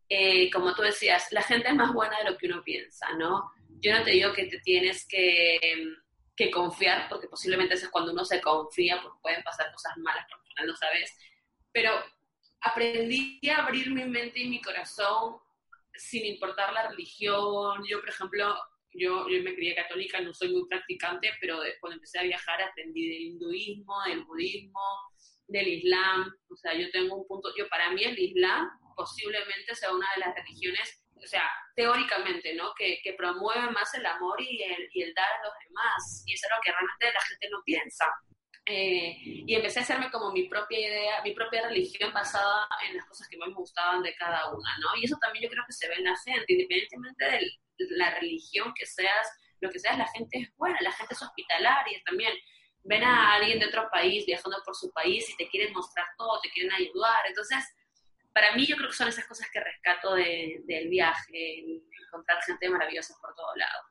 eh, 0.08 0.50
como 0.52 0.74
tú 0.74 0.84
decías, 0.84 1.28
la 1.32 1.44
gente 1.44 1.68
es 1.68 1.76
más 1.76 1.94
buena 1.94 2.18
de 2.20 2.32
lo 2.32 2.38
que 2.38 2.48
uno 2.48 2.64
piensa, 2.64 3.12
¿no? 3.18 3.52
Yo 3.82 3.92
no 3.92 4.06
te 4.06 4.12
digo 4.12 4.32
que 4.32 4.46
te 4.46 4.60
tienes 4.60 5.06
que 5.06 5.60
que 6.40 6.50
confiar, 6.50 7.10
porque 7.10 7.28
posiblemente 7.28 7.74
eso 7.76 7.88
es 7.88 7.92
cuando 7.92 8.14
uno 8.14 8.24
se 8.24 8.40
confía, 8.40 9.02
porque 9.04 9.20
pueden 9.22 9.44
pasar 9.44 9.70
cosas 9.74 9.98
malas, 9.98 10.26
porque 10.30 10.66
no 10.66 10.74
sabes. 10.74 11.14
Pero 11.74 11.92
aprendí 12.62 13.42
a 13.50 13.66
abrir 13.66 13.92
mi 13.92 14.06
mente 14.06 14.40
y 14.40 14.48
mi 14.48 14.62
corazón 14.62 15.36
sin 15.94 16.26
importar 16.26 16.72
la 16.72 16.88
religión. 16.88 17.84
Yo, 17.86 18.00
por 18.00 18.08
ejemplo, 18.08 18.56
yo, 18.94 19.28
yo 19.28 19.44
me 19.44 19.54
crié 19.54 19.76
católica, 19.76 20.22
no 20.22 20.34
soy 20.34 20.54
muy 20.54 20.66
practicante, 20.70 21.30
pero 21.42 21.60
cuando 21.82 21.96
empecé 21.96 22.20
a 22.20 22.24
viajar 22.24 22.62
aprendí 22.62 23.10
del 23.10 23.22
hinduismo, 23.22 23.96
del 24.08 24.24
budismo, 24.24 24.80
del 25.46 25.68
islam. 25.68 26.34
O 26.50 26.56
sea, 26.56 26.74
yo 26.74 26.90
tengo 26.92 27.18
un 27.18 27.28
punto, 27.28 27.54
yo 27.58 27.68
para 27.68 27.92
mí 27.92 28.02
el 28.02 28.18
islam 28.18 28.70
posiblemente 28.96 29.76
sea 29.76 29.92
una 29.92 30.08
de 30.16 30.22
las 30.22 30.36
religiones 30.36 30.99
o 31.22 31.28
sea, 31.28 31.44
teóricamente, 31.76 32.54
¿no? 32.56 32.74
Que, 32.76 33.00
que 33.04 33.14
promueve 33.14 33.70
más 33.72 33.94
el 33.94 34.06
amor 34.06 34.42
y 34.42 34.62
el, 34.64 34.90
y 34.94 35.04
el, 35.04 35.14
dar 35.14 35.26
a 35.26 35.44
los 35.44 35.54
demás. 35.68 36.24
Y 36.26 36.34
eso 36.34 36.48
es 36.48 36.56
lo 36.56 36.62
que 36.64 36.72
realmente 36.72 37.14
la 37.14 37.22
gente 37.22 37.50
no 37.50 37.62
piensa. 37.64 38.06
Eh, 38.66 39.18
y 39.24 39.56
empecé 39.56 39.80
a 39.80 39.82
hacerme 39.82 40.12
como 40.12 40.32
mi 40.32 40.48
propia 40.48 40.80
idea, 40.80 41.24
mi 41.24 41.34
propia 41.34 41.68
religión 41.68 42.14
basada 42.14 42.68
en 42.88 42.98
las 42.98 43.06
cosas 43.08 43.28
que 43.28 43.38
más 43.38 43.50
me 43.50 43.56
gustaban 43.56 44.04
de 44.04 44.14
cada 44.16 44.52
una, 44.52 44.78
¿no? 44.78 44.96
Y 45.00 45.06
eso 45.06 45.18
también 45.20 45.44
yo 45.44 45.50
creo 45.50 45.64
que 45.66 45.74
se 45.74 45.88
ve 45.88 45.96
en 45.96 46.04
la 46.04 46.16
gente, 46.18 46.46
independientemente 46.54 47.26
de 47.26 47.52
la 47.98 48.12
religión 48.20 48.72
que 48.78 48.86
seas, 48.86 49.28
lo 49.62 49.72
que 49.72 49.80
seas, 49.80 49.98
la 49.98 50.08
gente 50.08 50.40
es 50.40 50.56
buena, 50.56 50.78
la 50.82 50.92
gente 50.92 51.16
es 51.16 51.22
hospitalaria 51.22 52.00
también. 52.06 52.34
Ven 52.84 53.04
a 53.04 53.34
alguien 53.34 53.60
de 53.60 53.66
otro 53.66 53.90
país 53.92 54.26
viajando 54.26 54.62
por 54.64 54.76
su 54.76 54.92
país 54.92 55.28
y 55.30 55.36
te 55.36 55.50
quieren 55.50 55.74
mostrar 55.74 56.06
todo, 56.18 56.40
te 56.42 56.52
quieren 56.52 56.72
ayudar. 56.72 57.26
Entonces, 57.28 57.66
para 58.34 58.56
mí 58.56 58.66
yo 58.66 58.76
creo 58.76 58.90
que 58.90 58.96
son 58.96 59.08
esas 59.08 59.26
cosas 59.26 59.48
que 59.52 59.60
rescato 59.60 60.16
del 60.16 60.90
viaje, 60.90 61.82
encontrar 62.06 62.42
gente 62.44 62.70
maravillosa 62.70 63.16
por 63.22 63.34
todos 63.36 63.56
lados. 63.58 63.86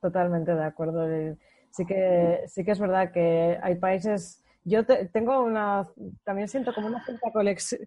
Totalmente 0.00 0.54
de 0.54 0.64
acuerdo. 0.64 1.36
Sí 1.70 1.84
que, 1.86 2.42
sí 2.46 2.64
que 2.64 2.70
es 2.70 2.80
verdad 2.80 3.12
que 3.12 3.58
hay 3.62 3.76
países... 3.76 4.42
Yo 4.64 4.84
tengo 4.84 5.44
una, 5.44 5.86
también 6.24 6.48
siento 6.48 6.74
como 6.74 6.88
una 6.88 7.04
cierta 7.04 7.30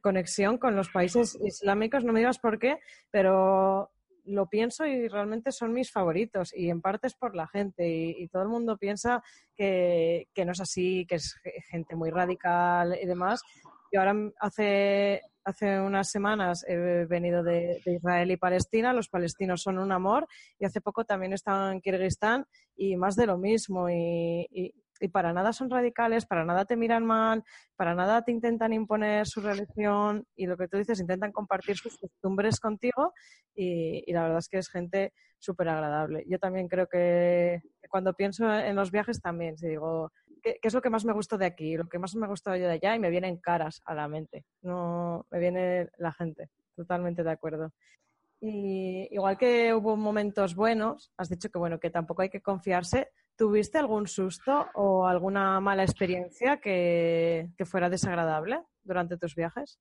conexión 0.02 0.58
con 0.58 0.78
los 0.78 0.88
países 0.90 1.38
islámicos, 1.44 2.06
no 2.06 2.14
me 2.14 2.20
digas 2.20 2.40
por 2.40 2.58
qué, 2.58 2.80
pero 3.12 3.92
lo 4.24 4.48
pienso 4.48 4.86
y 4.86 5.10
realmente 5.10 5.52
son 5.52 5.74
mis 5.74 5.92
favoritos 5.92 6.56
y 6.56 6.70
en 6.70 6.82
parte 6.82 7.08
es 7.08 7.16
por 7.16 7.36
la 7.36 7.48
gente 7.48 7.90
y, 7.90 8.28
todo 8.30 8.44
el 8.44 8.50
mundo 8.50 8.78
piensa 8.78 9.22
que, 9.58 10.30
que, 10.34 10.46
no 10.46 10.54
es 10.54 10.62
así, 10.62 11.06
que 11.06 11.16
es 11.16 11.36
gente 11.70 11.98
muy 11.98 12.12
radical 12.12 12.98
y 13.02 13.06
demás. 13.06 13.42
Y 13.92 13.98
ahora 13.98 14.16
hace 14.40 15.22
hace 15.50 15.80
unas 15.80 16.10
semanas 16.10 16.64
he 16.68 17.06
venido 17.06 17.44
de, 17.44 17.82
Israel 17.86 18.32
y 18.32 18.38
Palestina. 18.38 18.94
Los 18.94 19.10
palestinos 19.10 19.62
son 19.62 19.80
un 19.80 19.92
amor 19.92 20.28
y 20.58 20.66
hace 20.66 20.82
poco 20.82 21.06
también 21.06 21.34
estaba 21.34 21.72
en 21.72 21.82
Kirguistán 21.82 22.46
y 22.76 22.96
más 22.96 23.16
de 23.16 23.26
lo 23.26 23.38
mismo. 23.38 23.90
Y, 23.90 24.74
para 25.14 25.32
nada 25.32 25.54
son 25.54 25.70
radicales, 25.70 26.26
para 26.26 26.44
nada 26.44 26.66
te 26.66 26.76
miran 26.76 27.06
mal, 27.06 27.46
para 27.78 27.96
nada 27.96 28.22
te 28.22 28.34
intentan 28.34 28.74
imponer 28.74 29.26
su 29.26 29.40
religión 29.40 30.26
y 30.36 30.46
lo 30.46 30.58
que 30.58 30.68
tú 30.68 30.76
dices, 30.76 31.00
intentan 31.00 31.32
compartir 31.32 31.78
sus 31.78 31.98
costumbres 31.98 32.60
contigo 32.60 33.14
y, 33.56 34.04
y 34.06 34.12
la 34.12 34.24
verdad 34.24 34.40
es 34.40 34.50
que 34.50 34.58
es 34.58 34.68
gente 34.68 35.14
súper 35.38 35.70
agradable. 35.70 36.26
Yo 36.28 36.38
también 36.38 36.68
creo 36.68 36.88
que 36.88 37.62
cuando 37.90 38.14
pienso 38.14 38.54
en 38.54 38.76
los 38.76 38.92
viajes 38.92 39.22
también, 39.22 39.58
si 39.58 39.70
digo, 39.70 40.12
¿qué, 40.42 40.60
es 40.62 40.74
lo 40.74 40.82
que 40.82 40.90
más 40.90 41.06
me 41.06 41.14
gustó 41.14 41.38
de 41.38 41.46
aquí? 41.46 41.78
Lo 41.78 41.88
que 41.88 42.00
más 42.00 42.16
me 42.16 42.28
gustado 42.28 42.56
yo 42.58 42.66
de 42.68 42.74
allá 42.74 42.96
y 42.96 43.00
me 43.00 43.10
vienen 43.10 43.38
caras 43.38 43.82
a 43.86 43.94
la 43.94 44.08
mente. 44.08 44.46
No 44.62 45.26
me 45.32 45.40
viene 45.40 45.90
la 45.98 46.12
gente. 46.14 46.50
Totalmente 46.76 47.24
de 47.24 47.32
acuerdo. 47.32 47.74
Y 48.42 49.08
igual 49.12 49.38
que 49.38 49.74
hubo 49.74 49.98
momentos 49.98 50.56
buenos, 50.56 51.12
has 51.18 51.30
dicho 51.30 51.50
que 51.50 51.60
bueno, 51.60 51.80
que 51.80 51.90
tampoco 51.90 52.22
hay 52.22 52.30
que 52.30 52.42
confiarse. 52.42 53.12
¿Tuviste 53.36 53.78
algún 53.78 54.08
susto 54.08 54.68
o 54.76 55.08
alguna 55.08 55.60
mala 55.60 55.84
experiencia 55.84 56.58
que, 56.58 57.50
fuera 57.66 57.90
desagradable 57.90 58.62
durante 58.82 59.18
tus 59.18 59.36
viajes? 59.36 59.80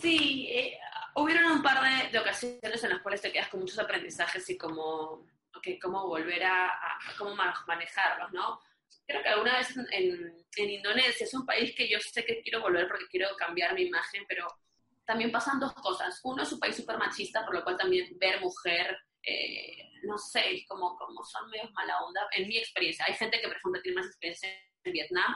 Sí, 0.00 0.48
eh, 0.50 0.78
hubieron 1.16 1.50
un 1.52 1.62
par 1.62 1.78
de, 2.10 2.18
ocasiones 2.18 2.82
en 2.84 2.90
las 2.90 3.00
cuales 3.00 3.20
te 3.20 3.32
quedas 3.32 3.48
con 3.48 3.60
muchos 3.60 3.78
aprendizajes 3.78 4.48
y 4.50 4.58
cómo, 4.58 5.26
cómo 5.80 6.06
volver 6.06 6.44
a, 6.44 6.66
a, 6.66 6.98
cómo 7.18 7.34
manejarlos, 7.66 8.32
¿no? 8.32 8.60
Creo 9.06 9.22
que 9.22 9.28
alguna 9.28 9.58
vez 9.58 9.76
en, 9.76 10.34
en, 10.56 10.70
Indonesia 10.70 11.24
es 11.24 11.34
un 11.34 11.44
país 11.44 11.74
que 11.76 11.88
yo 11.88 11.98
sé 12.00 12.24
que 12.24 12.40
quiero 12.42 12.60
volver 12.60 12.88
porque 12.88 13.06
quiero 13.10 13.28
cambiar 13.36 13.74
mi 13.74 13.82
imagen, 13.82 14.24
pero 14.28 14.46
también 15.04 15.30
pasan 15.30 15.60
dos 15.60 15.74
cosas. 15.74 16.20
Uno 16.24 16.42
es 16.42 16.52
un 16.52 16.58
país 16.58 16.76
súper 16.76 16.98
machista, 16.98 17.44
por 17.44 17.54
lo 17.54 17.62
cual 17.62 17.76
también 17.76 18.16
ver 18.18 18.40
mujer, 18.40 18.96
eh, 19.22 19.90
no 20.04 20.16
sé, 20.18 20.64
como, 20.68 20.96
como 20.96 21.22
son 21.24 21.50
medios 21.50 21.70
mala 21.72 22.00
onda, 22.02 22.26
en 22.32 22.48
mi 22.48 22.58
experiencia. 22.58 23.04
Hay 23.06 23.14
gente 23.14 23.40
que, 23.40 23.48
por 23.48 23.56
ejemplo, 23.56 23.82
tiene 23.82 23.96
más 23.96 24.06
experiencia 24.06 24.48
en 24.84 24.92
Vietnam, 24.92 25.34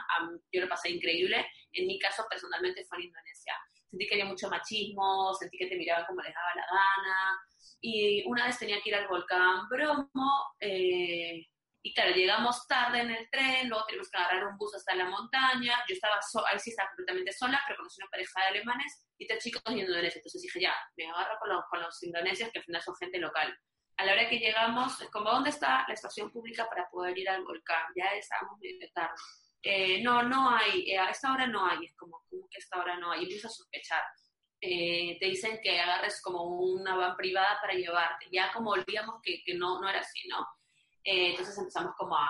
yo 0.51 0.61
lo 0.61 0.69
pasé 0.69 0.89
increíble. 0.89 1.45
En 1.73 1.87
mi 1.87 1.99
caso, 1.99 2.25
personalmente, 2.29 2.85
fue 2.85 2.97
en 2.99 3.05
Indonesia. 3.05 3.53
Sentí 3.89 4.07
que 4.07 4.15
había 4.15 4.25
mucho 4.25 4.49
machismo, 4.49 5.33
sentí 5.33 5.57
que 5.57 5.67
te 5.67 5.75
miraban 5.75 6.05
como 6.05 6.21
les 6.21 6.33
daba 6.33 6.55
la 6.55 6.65
gana. 6.65 7.39
Y 7.81 8.23
una 8.27 8.45
vez 8.45 8.59
tenía 8.59 8.81
que 8.81 8.89
ir 8.89 8.95
al 8.95 9.07
volcán 9.07 9.67
Bromo, 9.67 10.53
eh, 10.59 11.47
y 11.81 11.93
claro, 11.93 12.11
llegamos 12.11 12.67
tarde 12.67 12.99
en 12.99 13.11
el 13.11 13.29
tren, 13.29 13.69
luego 13.69 13.85
tenemos 13.85 14.09
que 14.09 14.17
agarrar 14.17 14.47
un 14.47 14.57
bus 14.57 14.75
hasta 14.75 14.95
la 14.95 15.05
montaña. 15.05 15.81
Yo 15.87 15.93
estaba, 15.93 16.19
ahí 16.51 16.59
sí 16.59 16.71
estaba 16.71 16.89
completamente 16.89 17.31
sola, 17.31 17.61
pero 17.65 17.77
conocí 17.77 18.01
una 18.01 18.09
pareja 18.09 18.41
de 18.41 18.47
alemanes 18.47 19.07
y 19.17 19.25
tres 19.25 19.41
chicos 19.41 19.61
indonesios. 19.67 20.17
Entonces 20.17 20.41
dije, 20.41 20.59
ya, 20.61 20.75
me 20.97 21.09
agarro 21.09 21.39
con 21.39 21.49
los, 21.49 21.63
con 21.69 21.81
los 21.81 22.03
indonesios, 22.03 22.49
que 22.51 22.59
al 22.59 22.65
final 22.65 22.81
son 22.81 22.95
gente 22.97 23.17
local. 23.17 23.57
A 23.95 24.05
la 24.05 24.11
hora 24.11 24.29
que 24.29 24.39
llegamos, 24.39 25.01
es 25.01 25.09
como, 25.09 25.31
¿dónde 25.31 25.51
está 25.51 25.85
la 25.87 25.93
estación 25.93 26.31
pública 26.31 26.67
para 26.67 26.89
poder 26.89 27.17
ir 27.17 27.29
al 27.29 27.43
volcán? 27.43 27.83
Ya 27.95 28.07
estábamos 28.13 28.59
medio 28.59 28.89
tarde. 28.93 29.15
Eh, 29.61 30.01
no, 30.03 30.23
no 30.23 30.49
hay, 30.49 30.91
eh, 30.91 30.97
a 30.97 31.09
esta 31.09 31.31
hora 31.31 31.47
no 31.47 31.65
hay. 31.65 31.85
Es 31.85 31.95
como, 31.95 32.25
¿cómo 32.29 32.47
que 32.49 32.57
a 32.57 32.59
esta 32.59 32.77
hora 32.77 32.97
no 32.97 33.11
hay? 33.11 33.21
Y 33.21 33.23
empiezo 33.23 33.47
a 33.47 33.51
sospechar. 33.51 34.03
Eh, 34.61 35.17
te 35.17 35.27
dicen 35.27 35.59
que 35.63 35.79
agarres 35.79 36.21
como 36.21 36.43
una 36.43 36.95
van 36.95 37.15
privada 37.15 37.57
para 37.61 37.73
llevarte. 37.73 38.27
Ya 38.31 38.51
como 38.51 38.71
olvidamos 38.71 39.21
que, 39.23 39.41
que 39.45 39.53
no, 39.53 39.79
no 39.79 39.89
era 39.89 39.99
así, 39.99 40.27
¿no? 40.27 40.45
Eh, 41.03 41.31
entonces 41.31 41.57
empezamos 41.57 41.93
como 41.97 42.15
a, 42.15 42.27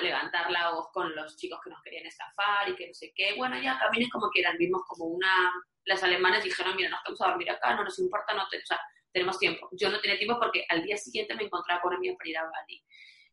levantar 0.00 0.50
la 0.50 0.72
voz 0.72 0.88
con 0.92 1.14
los 1.16 1.36
chicos 1.36 1.58
que 1.64 1.70
nos 1.70 1.80
querían 1.82 2.04
estafar 2.04 2.68
y 2.68 2.76
que 2.76 2.88
no 2.88 2.92
sé 2.92 3.12
qué. 3.14 3.34
Bueno, 3.34 3.58
ya 3.58 3.78
caminen 3.78 4.10
como 4.10 4.28
quieran. 4.28 4.58
Vimos 4.58 4.82
como 4.86 5.06
una... 5.06 5.50
Las 5.84 6.02
alemanes 6.02 6.44
dijeron, 6.44 6.76
mira, 6.76 6.90
nos 6.90 7.02
vamos 7.04 7.20
a 7.22 7.28
dormir 7.28 7.50
acá, 7.50 7.74
no 7.74 7.84
nos 7.84 7.98
importa, 7.98 8.34
no 8.34 8.42
o 8.42 8.66
sea, 8.66 8.80
tenemos 9.12 9.38
tiempo. 9.38 9.68
Yo 9.72 9.88
no 9.88 9.98
tenía 10.00 10.18
tiempo 10.18 10.38
porque 10.38 10.66
al 10.68 10.82
día 10.82 10.98
siguiente 10.98 11.34
me 11.34 11.44
encontraba 11.44 11.80
con 11.80 11.94
amiga 11.94 12.14
para 12.18 12.28
ir 12.28 12.36
a 12.36 12.44
Bali. 12.44 12.84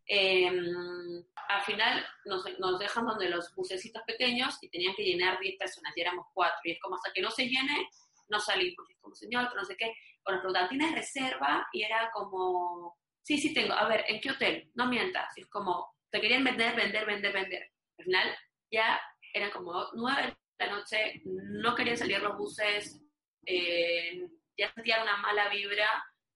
Em, 0.06 1.24
al 1.50 1.62
final 1.64 2.06
nos, 2.26 2.46
nos, 2.60 2.80
dejan 2.80 3.06
donde 3.06 3.30
los 3.30 3.54
bucecitos 3.56 4.02
pequeños 4.06 4.58
y 4.62 4.70
tenían 4.70 4.96
que 4.96 5.04
llenar 5.04 5.40
10 5.40 5.58
personas, 5.58 5.92
y 5.96 6.02
éramos 6.02 6.28
4. 6.34 6.56
Y 6.64 6.72
es 6.72 6.80
como 6.80 6.96
hasta 6.96 7.12
que 7.12 7.22
no 7.22 7.32
se 7.32 7.48
llene, 7.48 7.90
no 8.30 8.40
salimos. 8.40 8.90
Es 8.90 8.98
como, 9.02 9.16
señor, 9.16 9.48
pero 9.50 9.62
no 9.62 9.66
sé 9.66 9.76
qué. 9.78 9.94
Bueno, 10.26 10.42
pero 10.42 10.70
¿tienes 10.70 10.94
reserva? 10.94 11.68
Y 11.74 11.84
era 11.84 12.10
como, 12.14 12.98
sí, 13.24 13.38
sí 13.38 13.54
tengo, 13.54 13.74
a 13.74 13.88
ver, 13.88 14.06
¿en 14.08 14.22
qué 14.22 14.32
hotel? 14.32 14.70
No 14.76 14.88
mientas. 14.88 15.36
es 15.38 15.48
como, 15.48 15.96
te 16.12 16.22
querían 16.22 16.44
vender, 16.44 16.76
vender, 16.76 17.06
vender, 17.06 17.34
vender. 17.34 17.72
Al 17.98 18.06
final 18.06 18.38
ya 18.72 19.02
eran 19.34 19.52
como 19.52 19.88
nueve 19.94 20.38
de 20.60 20.66
la 20.66 20.74
noche, 20.74 21.22
no 21.26 21.74
querían 21.74 21.98
salir 21.98 22.20
los 22.22 22.38
buses, 22.38 23.02
eh, 23.46 24.22
ya 24.58 24.72
sentía 24.74 25.02
una 25.02 25.18
mala 25.18 25.50
vibra, 25.50 25.88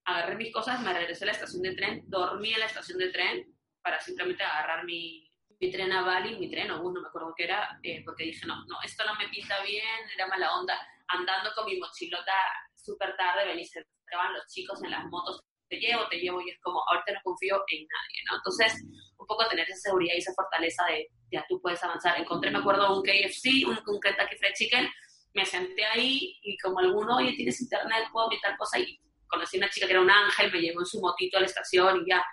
agarré 0.05 0.35
mis 0.35 0.53
cosas, 0.53 0.81
me 0.81 0.93
regresé 0.93 1.25
a 1.25 1.27
la 1.27 1.33
estación 1.33 1.61
de 1.61 1.75
tren, 1.75 2.03
dormí 2.07 2.53
en 2.53 2.59
la 2.59 2.65
estación 2.65 2.97
de 2.97 3.11
tren 3.11 3.45
para 3.81 3.99
simplemente 3.99 4.43
agarrar 4.43 4.85
mi, 4.85 5.29
mi 5.59 5.71
tren 5.71 5.91
a 5.91 6.01
Bali, 6.01 6.37
mi 6.39 6.49
tren 6.49 6.71
o 6.71 6.81
bus, 6.81 6.93
no 6.93 7.01
me 7.01 7.07
acuerdo 7.09 7.33
qué 7.35 7.43
era, 7.43 7.79
eh, 7.83 8.01
porque 8.03 8.23
dije, 8.23 8.45
no, 8.47 8.65
no, 8.65 8.81
esto 8.83 9.05
no 9.05 9.15
me 9.15 9.29
pinta 9.29 9.61
bien, 9.61 10.09
era 10.15 10.27
mala 10.27 10.55
onda, 10.55 10.79
andando 11.07 11.51
con 11.53 11.65
mi 11.65 11.77
mochilota 11.77 12.33
súper 12.73 13.15
tarde, 13.17 13.45
venís, 13.45 13.69
se 13.69 13.85
los 14.33 14.47
chicos 14.47 14.81
en 14.83 14.91
las 14.91 15.05
motos 15.05 15.43
te 15.69 15.77
llevo, 15.77 16.07
te 16.09 16.17
llevo, 16.17 16.41
y 16.41 16.49
es 16.49 16.59
como, 16.61 16.81
ahorita 16.87 17.13
no 17.13 17.19
confío 17.23 17.63
en 17.67 17.79
nadie, 17.79 18.23
¿no? 18.29 18.37
Entonces, 18.37 18.83
un 19.17 19.27
poco 19.27 19.47
tener 19.47 19.69
esa 19.69 19.89
seguridad 19.89 20.13
y 20.15 20.19
esa 20.19 20.33
fortaleza 20.33 20.83
de, 20.85 21.07
ya 21.31 21.45
tú 21.47 21.61
puedes 21.61 21.83
avanzar. 21.83 22.19
Encontré, 22.19 22.51
me 22.51 22.59
acuerdo, 22.59 22.97
un 22.97 23.03
KFC, 23.03 23.67
un, 23.67 23.79
un 23.85 23.99
Kentucky 23.99 24.37
Fried 24.37 24.53
Chicken, 24.53 24.89
me 25.33 25.45
senté 25.45 25.85
ahí 25.85 26.39
y 26.41 26.57
como 26.57 26.79
alguno, 26.79 27.17
oye, 27.17 27.33
tienes 27.33 27.61
internet, 27.61 28.05
puedo 28.11 28.29
tal 28.41 28.57
cosa, 28.57 28.79
y 28.79 28.99
conocí 29.27 29.57
a 29.57 29.59
una 29.59 29.69
chica 29.69 29.85
que 29.85 29.93
era 29.93 30.01
un 30.01 30.09
ángel, 30.09 30.51
me 30.51 30.59
llevó 30.59 30.79
en 30.79 30.85
su 30.85 30.99
motito 30.99 31.37
a 31.37 31.41
la 31.41 31.45
estación 31.45 32.01
y 32.03 32.09
ya. 32.09 32.23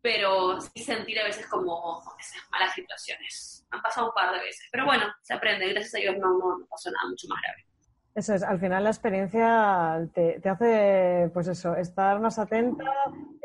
pero 0.00 0.60
sí 0.60 0.82
sentir 0.82 1.18
a 1.18 1.24
veces 1.24 1.46
como 1.48 2.00
esas 2.18 2.48
malas 2.50 2.74
situaciones. 2.74 3.66
Han 3.70 3.82
pasado 3.82 4.08
un 4.08 4.14
par 4.14 4.32
de 4.32 4.40
veces, 4.40 4.68
pero 4.70 4.84
bueno, 4.84 5.12
se 5.22 5.34
aprende, 5.34 5.68
gracias 5.68 5.94
a 5.96 5.98
Dios 5.98 6.16
no, 6.18 6.38
no, 6.38 6.58
no 6.58 6.66
pasó 6.66 6.90
nada 6.90 7.08
mucho 7.08 7.26
más 7.28 7.40
grave. 7.42 7.65
Eso 8.16 8.32
es, 8.32 8.42
al 8.42 8.58
final 8.58 8.82
la 8.82 8.88
experiencia 8.88 10.08
te, 10.14 10.40
te 10.40 10.48
hace, 10.48 11.30
pues 11.34 11.48
eso, 11.48 11.76
estar 11.76 12.18
más 12.18 12.38
atenta, 12.38 12.90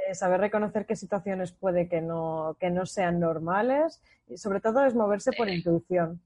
eh, 0.08 0.16
saber 0.16 0.40
reconocer 0.40 0.86
qué 0.86 0.96
situaciones 0.96 1.52
puede 1.52 1.90
que 1.90 2.00
no, 2.00 2.56
que 2.58 2.70
no 2.70 2.86
sean 2.86 3.20
normales 3.20 4.02
y 4.30 4.38
sobre 4.38 4.62
todo 4.62 4.86
es 4.86 4.96
moverse 4.96 5.34
por 5.34 5.50
intuición. 5.50 6.22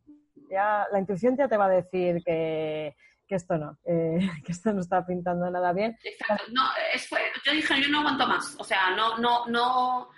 Ya, 0.52 0.86
la 0.92 1.00
intuición 1.00 1.36
ya 1.36 1.48
te 1.48 1.58
va 1.58 1.66
a 1.66 1.70
decir 1.70 2.22
que, 2.24 2.96
que 3.28 3.34
esto 3.34 3.58
no, 3.58 3.80
eh, 3.84 4.20
que 4.46 4.52
esto 4.52 4.72
no 4.74 4.82
está 4.82 5.04
pintando 5.04 5.50
nada 5.50 5.74
bien. 5.74 5.98
Exacto. 6.04 6.44
No, 6.54 6.62
es, 6.94 7.10
yo 7.44 7.52
dije, 7.52 7.82
yo 7.82 7.90
no 7.90 8.02
aguanto 8.02 8.28
más. 8.28 8.56
O 8.60 8.64
sea, 8.64 8.92
no, 8.96 9.18
no, 9.18 9.48
no, 9.48 10.10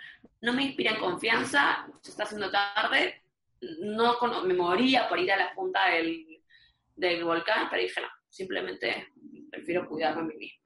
no 0.42 0.54
me 0.54 0.64
inspira 0.64 0.92
en 0.92 1.00
confianza, 1.00 1.88
se 2.02 2.12
está 2.12 2.24
haciendo 2.24 2.52
tarde, 2.52 3.24
no 3.84 4.18
me 4.44 4.54
moría 4.54 5.08
por 5.08 5.18
ir 5.18 5.32
a 5.32 5.38
la 5.38 5.56
punta 5.56 5.92
del, 5.92 6.42
del 6.94 7.24
volcán, 7.24 7.70
pero 7.70 7.84
dije, 7.84 8.02
no, 8.02 8.17
simplemente 8.30 9.08
prefiero 9.50 9.88
cuidarme 9.88 10.22
a 10.22 10.26
mí 10.26 10.36
misma. 10.36 10.64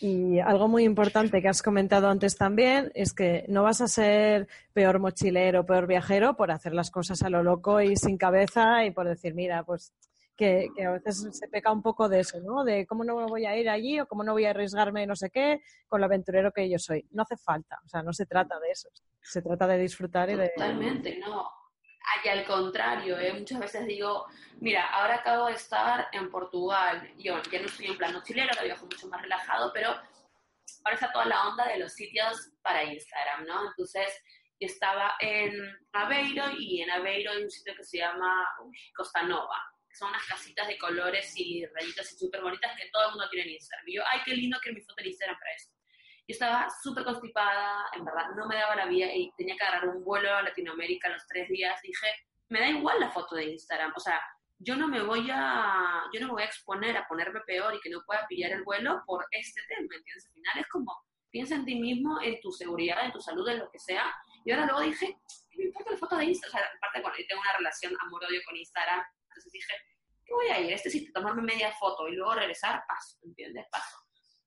Y 0.00 0.40
algo 0.40 0.68
muy 0.68 0.84
importante 0.84 1.42
que 1.42 1.48
has 1.48 1.62
comentado 1.62 2.08
antes 2.08 2.36
también 2.36 2.90
es 2.94 3.12
que 3.12 3.44
no 3.48 3.62
vas 3.62 3.80
a 3.80 3.88
ser 3.88 4.48
peor 4.72 4.98
mochilero, 4.98 5.66
peor 5.66 5.86
viajero 5.86 6.34
por 6.34 6.50
hacer 6.50 6.74
las 6.74 6.90
cosas 6.90 7.22
a 7.22 7.30
lo 7.30 7.42
loco 7.42 7.80
y 7.80 7.94
sin 7.96 8.16
cabeza 8.16 8.84
y 8.84 8.90
por 8.90 9.06
decir, 9.06 9.34
mira, 9.34 9.64
pues 9.64 9.92
que, 10.36 10.70
a 10.84 10.90
veces 10.92 11.28
se 11.30 11.48
peca 11.48 11.70
un 11.70 11.82
poco 11.82 12.08
de 12.08 12.20
eso, 12.20 12.40
¿no? 12.40 12.64
De 12.64 12.86
cómo 12.86 13.04
no 13.04 13.14
voy 13.26 13.46
a 13.46 13.56
ir 13.56 13.68
allí 13.68 14.00
o 14.00 14.06
cómo 14.06 14.24
no 14.24 14.32
voy 14.32 14.46
a 14.46 14.50
arriesgarme 14.50 15.06
no 15.06 15.14
sé 15.14 15.30
qué 15.30 15.60
con 15.86 16.00
lo 16.00 16.06
aventurero 16.06 16.52
que 16.52 16.68
yo 16.68 16.78
soy. 16.78 17.06
No 17.12 17.22
hace 17.22 17.36
falta, 17.36 17.78
o 17.84 17.88
sea, 17.88 18.02
no 18.02 18.12
se 18.12 18.26
trata 18.26 18.58
de 18.58 18.70
eso. 18.70 18.88
Se 19.20 19.42
trata 19.42 19.66
de 19.66 19.78
disfrutar 19.78 20.30
y 20.30 20.36
de... 20.36 20.48
Totalmente, 20.56 21.18
no. 21.20 21.48
Y 22.24 22.28
al 22.28 22.44
contrario, 22.44 23.18
¿eh? 23.18 23.32
muchas 23.32 23.58
veces 23.58 23.86
digo, 23.86 24.26
mira, 24.60 24.86
ahora 24.90 25.16
acabo 25.16 25.46
de 25.46 25.54
estar 25.54 26.08
en 26.12 26.30
Portugal, 26.30 27.12
yo 27.18 27.42
ya 27.50 27.60
no 27.60 27.66
estoy 27.66 27.86
en 27.86 27.98
plan 27.98 28.22
chileno, 28.22 28.52
que 28.56 28.64
viajo 28.64 28.84
mucho 28.84 29.08
más 29.08 29.22
relajado, 29.22 29.72
pero 29.72 29.88
ahora 29.90 30.94
está 30.94 31.12
toda 31.12 31.24
la 31.24 31.48
onda 31.48 31.66
de 31.66 31.78
los 31.78 31.92
sitios 31.92 32.50
para 32.62 32.84
Instagram, 32.84 33.46
¿no? 33.46 33.68
Entonces, 33.68 34.22
estaba 34.60 35.16
en 35.20 35.52
Aveiro 35.92 36.44
y 36.58 36.82
en 36.82 36.90
Aveiro 36.90 37.32
hay 37.32 37.42
un 37.42 37.50
sitio 37.50 37.74
que 37.74 37.84
se 37.84 37.98
llama 37.98 38.48
Costa 38.94 39.22
Nova, 39.22 39.58
que 39.88 39.96
son 39.96 40.10
unas 40.10 40.24
casitas 40.26 40.68
de 40.68 40.78
colores 40.78 41.32
y 41.36 41.66
rayitas 41.66 42.12
y 42.12 42.16
súper 42.16 42.42
bonitas 42.42 42.76
que 42.76 42.88
todo 42.90 43.04
el 43.04 43.10
mundo 43.10 43.28
tiene 43.30 43.48
en 43.48 43.54
Instagram. 43.54 43.88
Y 43.88 43.94
yo, 43.96 44.02
ay, 44.06 44.20
qué 44.24 44.34
lindo 44.34 44.58
que 44.62 44.72
mi 44.72 44.80
foto 44.80 45.00
en 45.00 45.08
Instagram 45.08 45.38
para 45.38 45.54
eso. 45.54 45.70
Yo 46.28 46.34
estaba 46.34 46.68
súper 46.82 47.04
constipada, 47.04 47.86
en 47.94 48.04
verdad, 48.04 48.30
no 48.36 48.46
me 48.46 48.56
daba 48.56 48.76
la 48.76 48.86
vida 48.86 49.12
y 49.12 49.32
tenía 49.36 49.56
que 49.56 49.64
agarrar 49.64 49.88
un 49.88 50.04
vuelo 50.04 50.32
a 50.32 50.42
Latinoamérica 50.42 51.08
los 51.08 51.26
tres 51.26 51.48
días. 51.48 51.80
Dije, 51.82 52.06
me 52.48 52.60
da 52.60 52.68
igual 52.68 53.00
la 53.00 53.10
foto 53.10 53.34
de 53.34 53.46
Instagram, 53.46 53.92
o 53.96 54.00
sea, 54.00 54.20
yo 54.64 54.76
no 54.76 54.86
me 54.86 55.02
voy 55.02 55.28
a, 55.32 56.04
yo 56.12 56.20
no 56.20 56.26
me 56.28 56.32
voy 56.34 56.42
a 56.42 56.46
exponer 56.46 56.96
a 56.96 57.06
ponerme 57.08 57.40
peor 57.40 57.74
y 57.74 57.80
que 57.80 57.90
no 57.90 58.02
pueda 58.06 58.26
pillar 58.28 58.52
el 58.52 58.62
vuelo 58.62 59.02
por 59.06 59.26
este 59.32 59.60
tema, 59.68 59.82
¿entiendes? 59.96 60.26
Al 60.26 60.32
final 60.34 60.58
es 60.58 60.68
como, 60.68 61.04
piensa 61.30 61.54
en 61.56 61.64
ti 61.64 61.74
mismo, 61.74 62.20
en 62.20 62.40
tu 62.40 62.52
seguridad, 62.52 63.04
en 63.04 63.12
tu 63.12 63.20
salud, 63.20 63.48
en 63.48 63.58
lo 63.58 63.70
que 63.70 63.80
sea. 63.80 64.14
Y 64.44 64.52
ahora 64.52 64.66
luego 64.66 64.82
dije, 64.82 65.18
¿qué 65.50 65.58
me 65.58 65.64
importa 65.64 65.90
la 65.90 65.96
foto 65.96 66.16
de 66.16 66.26
Instagram? 66.26 66.60
O 66.60 66.62
sea, 66.62 66.76
aparte, 66.76 67.00
bueno, 67.00 67.16
yo 67.18 67.24
tengo 67.28 67.40
una 67.40 67.56
relación 67.56 67.94
amor-odio 68.00 68.40
con 68.46 68.56
Instagram, 68.56 69.02
entonces 69.24 69.52
dije, 69.52 69.74
¿qué 70.24 70.32
voy 70.32 70.46
a 70.48 70.60
ir? 70.60 70.72
Este 70.72 70.90
sitio, 70.90 71.12
tomarme 71.12 71.42
media 71.42 71.72
foto 71.72 72.06
y 72.06 72.14
luego 72.14 72.34
regresar, 72.34 72.84
paso, 72.86 73.18
¿entiendes? 73.24 73.66
Paso. 73.70 74.01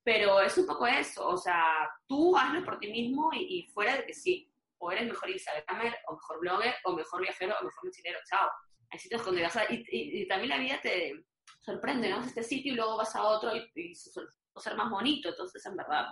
Pero 0.06 0.40
es 0.40 0.58
un 0.58 0.66
poco 0.66 0.88
eso, 0.88 1.28
o 1.28 1.38
sea, 1.38 1.90
tú 2.08 2.38
hazlo 2.38 2.64
por 2.64 2.80
ti 2.80 2.90
mismo 2.90 3.32
y, 3.34 3.68
fuera 3.74 3.98
de 3.98 4.06
que 4.06 4.14
sí, 4.14 4.50
o 4.78 4.92
eres 4.92 5.08
mejor 5.08 5.30
Instagramer, 5.30 5.98
o 6.08 6.14
mejor 6.14 6.40
blogger, 6.40 6.76
o 6.86 6.94
mejor 6.94 7.22
viajero, 7.22 7.56
o 7.60 7.64
mejor 7.66 7.86
mochilero, 7.86 8.20
chao. 8.30 8.48
Hay 8.92 9.00
sitios 9.00 9.26
donde 9.26 9.42
vas 9.42 9.56
a... 9.58 9.64
Y, 9.66 9.84
y, 9.90 10.28
también 10.28 10.50
la 10.50 10.60
vida 10.60 10.80
te 10.82 11.26
sorprende, 11.60 12.10
¿no? 12.10 12.22
Este 12.22 12.44
sitio 12.44 12.72
y 12.72 12.76
luego 12.76 12.96
vas 12.96 13.14
a 13.16 13.24
otro 13.24 13.52
y, 13.54 13.68
y 13.76 13.96
ser 13.96 14.76
más 14.78 14.90
bonito, 14.90 15.30
entonces 15.30 15.66
en 15.66 15.76
verdad 15.76 16.06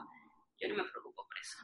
yo 0.60 0.70
no 0.70 0.76
me 0.76 0.90
preocupo 0.90 1.26
por 1.28 1.38
eso. 1.40 1.58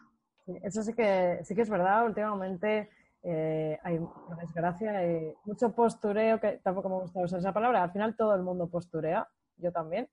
Eso 0.64 0.84
sí 0.84 0.94
que, 0.94 1.40
sí 1.44 1.56
que 1.56 1.62
es 1.62 1.70
verdad, 1.70 2.06
últimamente 2.06 2.90
eh, 3.24 3.78
hay, 3.84 4.00
por 4.00 4.38
desgracia, 4.38 4.98
hay 4.98 5.34
mucho 5.46 5.74
postureo, 5.74 6.40
que 6.40 6.60
tampoco 6.64 6.90
me 6.90 6.96
gusta 7.02 7.20
usar 7.20 7.40
esa 7.40 7.54
palabra, 7.54 7.84
al 7.84 7.92
final 7.92 8.16
todo 8.16 8.36
el 8.36 8.42
mundo 8.42 8.70
posturea, 8.70 9.28
yo 9.58 9.72
también, 9.72 10.10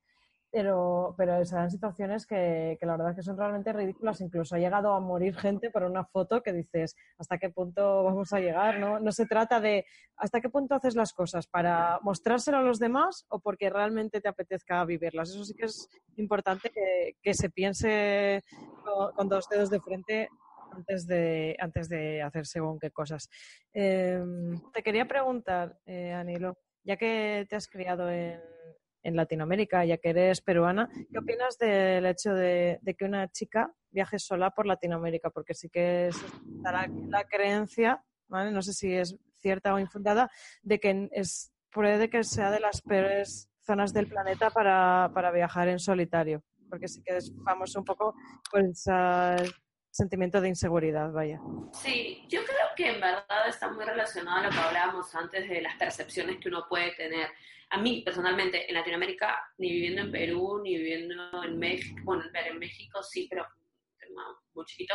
pero, 0.51 1.15
pero 1.17 1.45
se 1.45 1.55
dan 1.55 1.71
situaciones 1.71 2.27
que, 2.27 2.77
que, 2.81 2.87
la 2.87 2.93
verdad 2.93 3.11
es 3.11 3.17
que 3.17 3.23
son 3.23 3.37
realmente 3.37 3.73
ridículas. 3.73 4.21
Incluso 4.21 4.55
ha 4.55 4.59
llegado 4.59 4.93
a 4.93 5.01
morir 5.01 5.37
gente 5.37 5.71
por 5.71 5.83
una 5.83 6.05
foto 6.05 6.43
que 6.43 6.53
dices, 6.53 6.97
¿hasta 7.19 7.39
qué 7.39 7.51
punto 7.51 8.05
vamos 8.05 8.33
a 8.33 8.41
llegar? 8.41 8.79
No, 8.79 8.99
no 8.99 9.13
se 9.13 9.27
trata 9.27 9.61
de 9.61 9.85
hasta 10.17 10.41
qué 10.41 10.49
punto 10.49 10.75
haces 10.75 10.95
las 10.95 11.13
cosas 11.13 11.47
para 11.47 11.99
mostrárselo 12.03 12.59
a 12.59 12.63
los 12.63 12.79
demás 12.79 13.27
o 13.29 13.41
porque 13.41 13.71
realmente 13.71 14.21
te 14.21 14.29
apetezca 14.29 14.85
vivirlas. 14.85 15.31
Eso 15.31 15.45
sí 15.45 15.55
que 15.55 15.67
es 15.67 15.89
importante 16.17 16.71
que, 16.71 17.17
que 17.23 17.35
se 17.35 17.51
piense 17.51 18.43
con, 19.17 19.29
dos 19.29 19.49
dedos 19.49 19.71
de 19.71 19.81
frente 19.81 20.29
antes 20.73 21.07
de, 21.07 21.57
antes 21.59 21.89
de 21.89 22.23
hacer 22.23 22.47
según 22.47 22.79
qué 22.79 22.91
cosas. 22.91 23.29
Em, 23.73 24.59
te 24.73 24.83
quería 24.83 25.07
preguntar, 25.07 25.79
eh, 25.87 26.13
Anilo, 26.13 26.59
ya 26.85 26.97
que 26.97 27.47
te 27.49 27.57
has 27.57 27.67
criado 27.67 28.09
en 28.11 28.41
en 29.07 29.15
Latinoamérica, 29.15 29.85
ya 29.85 29.99
que 29.99 30.11
eres 30.11 30.41
peruana. 30.41 30.89
¿Qué 31.13 31.19
opinas 31.19 31.59
del 31.59 32.05
hecho 32.07 32.35
de, 32.35 32.81
que 32.99 33.05
una 33.05 33.31
chica 33.31 33.73
viaje 33.91 34.19
sola 34.19 34.51
por 34.51 34.67
Latinoamérica? 34.67 35.31
Porque 35.31 35.55
sí 35.55 35.69
que 35.69 36.09
es 36.09 36.17
la, 36.63 36.91
la 37.09 37.25
creencia, 37.25 38.03
no 38.29 38.63
sé 38.63 38.73
si 38.73 38.93
es 38.93 39.17
cierta 39.39 39.73
o 39.73 39.79
infundada, 39.79 40.29
de 40.63 40.81
que 40.81 41.09
es, 41.13 41.53
puede 41.71 42.11
que 42.11 42.25
sea 42.25 42.51
de 42.51 42.59
las 42.59 42.83
peores 42.83 43.49
zonas 43.61 43.93
del 43.93 44.09
planeta 44.09 44.51
para, 44.51 45.11
para 45.15 45.31
viajar 45.31 45.69
en 45.69 45.79
solitario, 45.79 46.43
porque 46.69 46.89
sí 46.89 47.01
que 47.05 47.17
es 47.17 47.33
famoso 47.45 47.79
un 47.79 47.85
poco 47.85 48.15
por 48.51 48.63
sentimiento 49.91 50.41
de 50.41 50.49
inseguridad, 50.49 51.13
vaya. 51.13 51.41
Sí, 51.73 52.27
yo 52.29 52.41
creo 52.45 52.67
que 52.77 52.91
en 52.91 53.01
verdad 53.01 53.49
está 53.49 53.71
muy 53.71 53.85
relacionado 53.85 54.39
a 54.39 54.43
lo 54.43 54.51
que 54.51 54.59
hablábamos 54.59 55.15
antes 55.15 55.49
de 55.49 55.63
las 55.63 55.77
percepciones 55.77 56.39
que 56.39 56.49
uno 56.49 56.67
puede 56.69 56.93
tener 56.97 57.29
a 57.71 57.79
mí 57.79 58.03
personalmente 58.03 58.69
en 58.69 58.75
Latinoamérica, 58.75 59.43
ni 59.59 59.71
viviendo 59.71 60.03
en 60.03 60.13
Perú, 60.13 60.61
ni 60.63 60.77
viviendo 60.77 61.43
en 61.43 61.59
México, 61.59 62.01
bueno, 62.05 62.25
en 62.33 62.59
México 62.59 63.03
sí, 63.03 63.27
pero 63.29 63.47
muy 64.55 64.65
chiquito, 64.65 64.95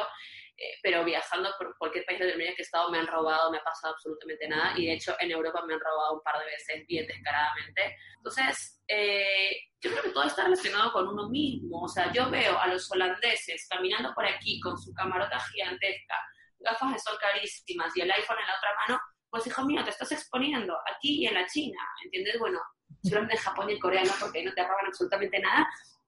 eh, 0.57 0.77
pero 0.81 1.03
viajando 1.03 1.51
por 1.57 1.77
cualquier 1.77 2.05
país 2.05 2.19
de 2.19 2.25
Latinoamérica 2.25 2.55
que 2.55 2.61
he 2.61 2.65
estado 2.65 2.91
me 2.91 2.99
han 2.99 3.07
robado, 3.07 3.51
me 3.51 3.57
ha 3.57 3.63
pasado 3.63 3.93
absolutamente 3.93 4.47
nada 4.47 4.73
y 4.77 4.87
de 4.87 4.93
hecho 4.93 5.15
en 5.19 5.31
Europa 5.31 5.63
me 5.65 5.73
han 5.73 5.79
robado 5.79 6.13
un 6.13 6.23
par 6.23 6.39
de 6.39 6.45
veces 6.45 6.87
bien 6.87 7.05
descaradamente. 7.07 7.97
Entonces, 8.17 8.81
eh, 8.87 9.51
yo 9.79 9.91
creo 9.91 10.03
que 10.03 10.09
todo 10.09 10.23
está 10.23 10.43
relacionado 10.43 10.91
con 10.91 11.07
uno 11.07 11.29
mismo, 11.29 11.83
o 11.83 11.87
sea, 11.87 12.11
yo 12.11 12.29
veo 12.29 12.57
a 12.57 12.67
los 12.67 12.89
holandeses 12.91 13.67
caminando 13.69 14.13
por 14.13 14.25
aquí 14.25 14.59
con 14.59 14.77
su 14.77 14.93
camarota 14.93 15.39
gigantesca, 15.39 16.15
gafas 16.59 16.93
de 16.93 16.99
sol 16.99 17.17
carísimas 17.19 17.95
y 17.95 18.01
el 18.01 18.11
iPhone 18.11 18.37
en 18.39 18.47
la 18.47 18.57
otra 18.57 18.75
mano 18.87 19.01
pues 19.31 19.47
hijo 19.47 19.65
mío, 19.65 19.83
te 19.83 19.89
estás 19.91 20.11
exponiendo 20.11 20.77
aquí 20.93 21.21
y 21.23 21.27
en 21.27 21.35
la 21.35 21.47
China, 21.47 21.79
¿entiendes? 22.03 22.37
Bueno, 22.37 22.59
solamente 23.01 23.35
en 23.35 23.41
Japón 23.41 23.69
y 23.69 23.73
en 23.73 23.79
Corea 23.79 24.03
no, 24.03 24.11
porque 24.19 24.39
ahí 24.39 24.45
no 24.45 24.53
te 24.53 24.61
roban 24.61 24.85
absolutamente 24.87 25.39
nada, 25.39 25.67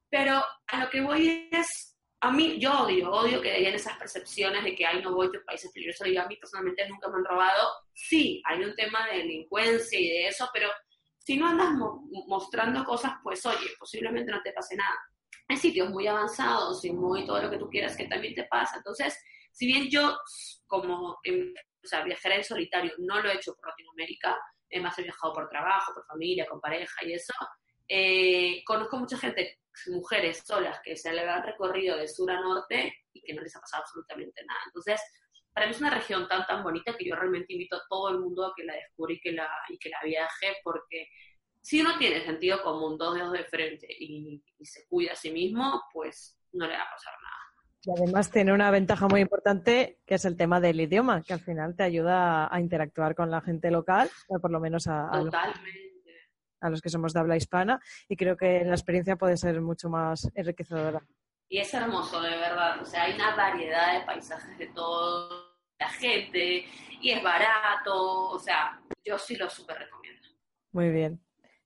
pero 0.09 0.43
a 0.67 0.83
lo 0.83 0.89
que 0.89 1.01
voy 1.01 1.49
es, 1.51 1.97
a 2.19 2.31
mí, 2.31 2.59
yo 2.59 2.83
odio, 2.83 3.09
odio 3.11 3.41
que 3.41 3.51
hayan 3.51 3.73
esas 3.73 3.97
percepciones 3.97 4.63
de 4.63 4.75
que, 4.75 4.85
ay, 4.85 5.01
no 5.01 5.15
voy 5.15 5.27
a 5.27 5.45
países 5.45 5.71
peligrosos, 5.71 6.07
y 6.07 6.17
a 6.17 6.27
mí 6.27 6.35
personalmente 6.35 6.87
nunca 6.89 7.07
me 7.09 7.15
han 7.15 7.25
robado, 7.25 7.69
sí, 7.93 8.41
hay 8.45 8.63
un 8.63 8.75
tema 8.75 9.07
de 9.07 9.19
delincuencia 9.19 9.99
y 9.99 10.09
de 10.09 10.27
eso, 10.27 10.49
pero 10.53 10.69
si 11.17 11.37
no 11.37 11.47
andas 11.47 11.71
mostrando 12.27 12.83
cosas, 12.83 13.13
pues 13.23 13.45
oye, 13.45 13.69
posiblemente 13.79 14.31
no 14.31 14.41
te 14.41 14.51
pase 14.51 14.75
nada. 14.75 14.99
Hay 15.47 15.55
sitios 15.55 15.89
muy 15.89 16.05
avanzados 16.07 16.83
y 16.83 16.91
muy 16.91 17.25
todo 17.25 17.41
lo 17.41 17.49
que 17.49 17.57
tú 17.57 17.69
quieras 17.69 17.95
que 17.95 18.07
también 18.07 18.33
te 18.33 18.43
pasa. 18.43 18.77
Entonces, 18.77 19.17
si 19.51 19.65
bien 19.65 19.89
yo, 19.89 20.17
como 20.67 21.17
o 21.83 21.87
sea, 21.87 22.03
viajar 22.03 22.31
en 22.33 22.43
solitario 22.43 22.93
no 22.99 23.21
lo 23.21 23.29
he 23.29 23.35
hecho 23.35 23.55
por 23.55 23.69
Latinoamérica, 23.69 24.37
más 24.81 24.97
he 24.97 25.03
viajado 25.03 25.33
por 25.33 25.49
trabajo, 25.49 25.93
por 25.93 26.05
familia, 26.05 26.45
con 26.45 26.59
pareja 26.59 27.05
y 27.05 27.13
eso. 27.13 27.33
Eh, 27.87 28.63
conozco 28.65 28.97
mucha 28.97 29.17
gente, 29.17 29.59
mujeres 29.87 30.43
solas, 30.45 30.79
que 30.83 30.95
se 30.95 31.11
le 31.11 31.21
han 31.21 31.43
recorrido 31.43 31.97
de 31.97 32.07
sur 32.07 32.31
a 32.31 32.39
norte 32.39 32.93
y 33.11 33.21
que 33.21 33.33
no 33.33 33.41
les 33.41 33.55
ha 33.55 33.59
pasado 33.59 33.83
absolutamente 33.83 34.43
nada. 34.45 34.59
Entonces, 34.65 35.01
para 35.53 35.67
mí 35.67 35.73
es 35.73 35.81
una 35.81 35.91
región 35.91 36.27
tan, 36.27 36.45
tan 36.47 36.63
bonita 36.63 36.95
que 36.97 37.05
yo 37.05 37.15
realmente 37.15 37.53
invito 37.53 37.75
a 37.75 37.83
todo 37.87 38.09
el 38.09 38.19
mundo 38.19 38.45
a 38.45 38.53
que 38.55 38.63
la 38.63 38.73
descubra 38.73 39.13
y 39.13 39.19
que 39.19 39.31
la, 39.31 39.49
que 39.79 39.89
la 39.89 40.01
viaje, 40.03 40.57
porque 40.63 41.07
si 41.61 41.81
uno 41.81 41.97
tiene 41.97 42.23
sentido 42.25 42.61
común, 42.63 42.97
dos 42.97 43.15
dedos 43.15 43.31
de 43.33 43.45
frente 43.45 43.87
y, 43.89 44.43
y 44.57 44.65
se 44.65 44.87
cuida 44.87 45.13
a 45.13 45.15
sí 45.15 45.31
mismo, 45.31 45.83
pues 45.93 46.39
no 46.53 46.65
le 46.67 46.75
va 46.75 46.83
a 46.83 46.89
pasar 46.89 47.13
nada. 47.21 47.42
Y 47.85 47.91
además 47.91 48.31
tiene 48.31 48.53
una 48.53 48.71
ventaja 48.71 49.07
muy 49.09 49.21
importante 49.21 49.99
que 50.05 50.15
es 50.15 50.23
el 50.23 50.37
tema 50.37 50.61
del 50.61 50.79
idioma, 50.79 51.21
que 51.21 51.33
al 51.33 51.41
final 51.41 51.75
te 51.75 51.83
ayuda 51.83 52.53
a 52.53 52.59
interactuar 52.61 53.13
con 53.13 53.29
la 53.29 53.41
gente 53.41 53.69
local, 53.71 54.09
o 54.29 54.39
por 54.39 54.51
lo 54.51 54.61
menos 54.61 54.87
a, 54.87 55.09
los, 56.69 56.81
que 56.81 56.89
somos 56.89 57.13
de 57.13 57.19
habla 57.19 57.35
hispana, 57.35 57.81
y 58.07 58.15
creo 58.15 58.37
que 58.37 58.63
la 58.63 58.73
experiencia 58.73 59.17
puede 59.17 59.35
ser 59.35 59.59
mucho 59.59 59.89
más 59.89 60.31
enriquecedora. 60.33 61.01
y 61.49 61.57
es 61.57 61.73
hermoso, 61.73 62.21
de 62.21 62.29
verdad. 62.29 62.81
O 62.81 62.85
sea, 62.85 63.03
hay 63.03 63.15
una 63.15 63.35
variedad 63.35 63.99
de 63.99 64.05
paisajes 64.05 64.57
de 64.57 64.67
todo, 64.67 65.57
la 65.77 65.89
gente, 65.89 66.65
y 67.01 67.09
es 67.09 67.21
barato. 67.21 68.29
O 68.29 68.39
sea, 68.39 68.81
yo 69.03 69.17
sí 69.17 69.35
lo 69.35 69.49
súper 69.49 69.79
recomiendo. 69.79 70.29
Muy 70.71 70.89
bien. 70.89 71.21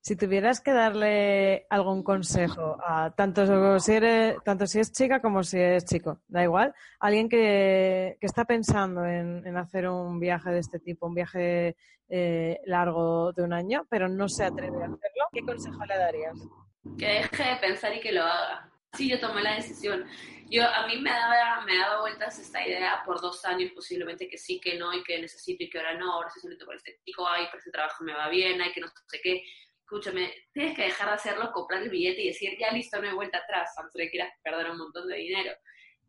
Si 0.07 0.15
tuvieras 0.15 0.61
que 0.61 0.71
darle 0.71 1.67
algún 1.69 2.01
consejo 2.01 2.77
a 2.81 3.13
tanto 3.13 3.77
si, 3.77 3.91
eres, 3.91 4.37
tanto 4.45 4.65
si 4.65 4.79
es 4.79 4.93
chica 4.93 5.21
como 5.21 5.43
si 5.43 5.59
es 5.59 5.83
chico, 5.83 6.21
da 6.29 6.43
igual, 6.43 6.73
alguien 7.01 7.27
que, 7.27 8.17
está 8.21 8.45
pensando 8.45 9.03
en, 9.05 9.57
hacer 9.57 9.89
un 9.89 10.17
viaje 10.17 10.49
de 10.51 10.59
este 10.59 10.79
tipo, 10.79 11.07
un 11.07 11.13
viaje 11.13 11.75
eh, 12.07 12.57
largo 12.63 13.33
de 13.33 13.43
un 13.43 13.51
año, 13.51 13.85
pero 13.89 14.07
no 14.07 14.29
se 14.29 14.45
atreve 14.45 14.77
a 14.77 14.85
hacerlo, 14.85 15.27
¿qué 15.33 15.41
consejo 15.41 15.85
le 15.85 15.97
darías? 15.97 16.39
Que 16.97 17.05
deje 17.05 17.43
de 17.43 17.55
pensar 17.57 17.93
y 17.93 17.99
que 17.99 18.13
lo 18.13 18.23
haga. 18.23 18.71
Sí, 18.93 19.09
yo 19.09 19.19
tomé 19.19 19.41
la 19.41 19.55
decisión. 19.55 20.05
Yo, 20.49 20.63
a 20.63 20.87
mí 20.87 21.01
me 21.01 21.09
daba, 21.09 21.65
me 21.65 21.77
daba 21.77 21.99
vueltas 21.99 22.39
esta 22.39 22.65
idea 22.65 23.03
por 23.05 23.19
dos 23.19 23.43
años, 23.43 23.73
posiblemente 23.75 24.29
que 24.29 24.37
sí, 24.37 24.61
que 24.61 24.79
no, 24.79 24.93
y 24.93 25.03
que 25.03 25.19
necesito 25.19 25.65
y 25.65 25.69
que 25.69 25.79
ahora 25.79 25.97
no, 25.97 26.13
ahora 26.13 26.29
sí 26.29 26.39
solito 26.39 26.65
por 26.65 26.77
este 26.77 26.97
chico, 27.03 27.27
ay, 27.27 27.47
por 27.51 27.59
este 27.59 27.71
trabajo 27.71 28.05
me 28.05 28.13
va 28.13 28.29
bien, 28.29 28.61
hay 28.61 28.71
que 28.71 28.79
no 28.79 28.87
sé 28.87 29.19
qué 29.21 29.43
escúchame, 29.87 30.33
tienes 30.51 30.75
que 30.75 30.83
dejar 30.83 31.07
de 31.07 31.13
hacerlo, 31.13 31.51
comprar 31.53 31.81
el 31.81 31.89
billete 31.89 32.21
y 32.21 32.27
decir, 32.27 32.57
ya 32.59 32.71
listo, 32.71 33.01
no 33.01 33.07
hay 33.07 33.15
vuelta 33.15 33.37
atrás, 33.37 33.73
aunque 33.77 34.03
que 34.03 34.09
quieras 34.11 34.33
perder 34.43 34.69
un 34.69 34.77
montón 34.77 35.07
de 35.07 35.15
dinero. 35.15 35.53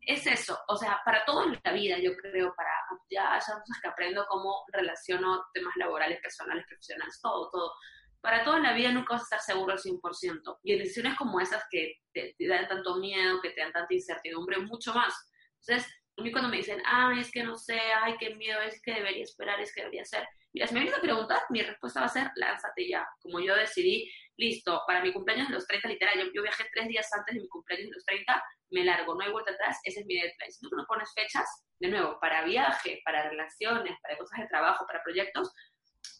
Es 0.01 0.27
eso, 0.27 0.59
o 0.67 0.75
sea, 0.75 0.99
para 1.05 1.23
todo 1.23 1.45
en 1.45 1.57
la 1.63 1.71
vida, 1.71 1.97
yo 1.97 2.13
creo, 2.17 2.53
para 2.55 2.71
ya 3.09 3.37
esas 3.37 3.55
cosas 3.59 3.79
que 3.81 3.87
aprendo, 3.87 4.25
cómo 4.27 4.65
relaciono 4.73 5.45
temas 5.53 5.73
laborales, 5.77 6.19
personales, 6.19 6.65
profesionales, 6.67 7.19
todo, 7.21 7.49
todo. 7.51 7.73
Para 8.19 8.43
todo 8.43 8.57
en 8.57 8.63
la 8.63 8.73
vida 8.73 8.91
nunca 8.91 9.13
vas 9.13 9.21
a 9.21 9.35
estar 9.35 9.39
seguro 9.39 9.71
al 9.71 9.79
100%. 9.79 10.59
Y 10.63 10.73
en 10.73 10.79
decisiones 10.79 11.17
como 11.17 11.39
esas 11.39 11.63
que 11.71 12.01
te, 12.11 12.35
te 12.37 12.47
dan 12.47 12.67
tanto 12.67 12.97
miedo, 12.97 13.39
que 13.41 13.51
te 13.51 13.61
dan 13.61 13.71
tanta 13.71 13.93
incertidumbre, 13.93 14.57
mucho 14.59 14.93
más. 14.93 15.13
Entonces, 15.61 15.89
a 16.17 16.21
mí 16.21 16.31
cuando 16.31 16.49
me 16.49 16.57
dicen, 16.57 16.81
ah, 16.85 17.13
es 17.17 17.31
que 17.31 17.43
no 17.43 17.55
sé, 17.55 17.79
ay, 17.79 18.15
qué 18.19 18.35
miedo, 18.35 18.59
es 18.61 18.81
que 18.81 18.93
debería 18.93 19.23
esperar, 19.23 19.61
es 19.61 19.73
que 19.73 19.81
debería 19.81 20.01
hacer. 20.01 20.27
Mira, 20.53 20.67
si 20.67 20.73
me 20.73 20.79
vienes 20.81 20.97
a 20.97 21.01
preguntar, 21.01 21.41
mi 21.49 21.61
respuesta 21.61 21.99
va 21.99 22.07
a 22.07 22.09
ser, 22.09 22.31
lánzate 22.35 22.87
ya. 22.87 23.07
Como 23.21 23.39
yo 23.39 23.55
decidí, 23.55 24.11
listo, 24.37 24.81
para 24.87 25.01
mi 25.01 25.13
cumpleaños 25.13 25.47
de 25.47 25.53
los 25.53 25.67
30, 25.67 25.87
literal, 25.87 26.31
yo, 26.33 26.41
viajé 26.41 26.65
tres 26.73 26.87
días 26.87 27.07
antes 27.13 27.35
de 27.35 27.41
mi 27.41 27.47
cumpleaños 27.47 27.89
de 27.89 27.95
los 27.95 28.05
30, 28.05 28.43
me 28.71 28.83
largo, 28.83 29.15
no 29.15 29.23
hay 29.23 29.31
vuelta 29.31 29.51
atrás, 29.51 29.79
ese 29.83 29.99
es 29.99 30.05
mi 30.05 30.15
deadline. 30.15 30.51
Si 30.51 30.61
tú 30.67 30.75
no 30.75 30.85
pones 30.87 31.11
fechas, 31.13 31.47
de 31.79 31.89
nuevo, 31.89 32.19
para 32.19 32.43
viaje, 32.43 33.01
para 33.05 33.29
relaciones, 33.29 33.97
para 34.01 34.17
cosas 34.17 34.39
de 34.39 34.47
trabajo, 34.47 34.85
para 34.87 35.03
proyectos, 35.03 35.53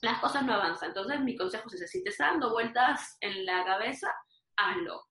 las 0.01 0.19
cosas 0.19 0.43
no 0.43 0.53
avanzan. 0.53 0.89
Entonces, 0.89 1.19
mi 1.21 1.35
consejo 1.35 1.67
es 1.71 1.89
si 1.89 2.03
te 2.03 2.09
está 2.09 2.27
dando 2.27 2.51
vueltas 2.51 3.17
en 3.21 3.45
la 3.45 3.65
cabeza, 3.65 4.13
hazlo. 4.55 5.05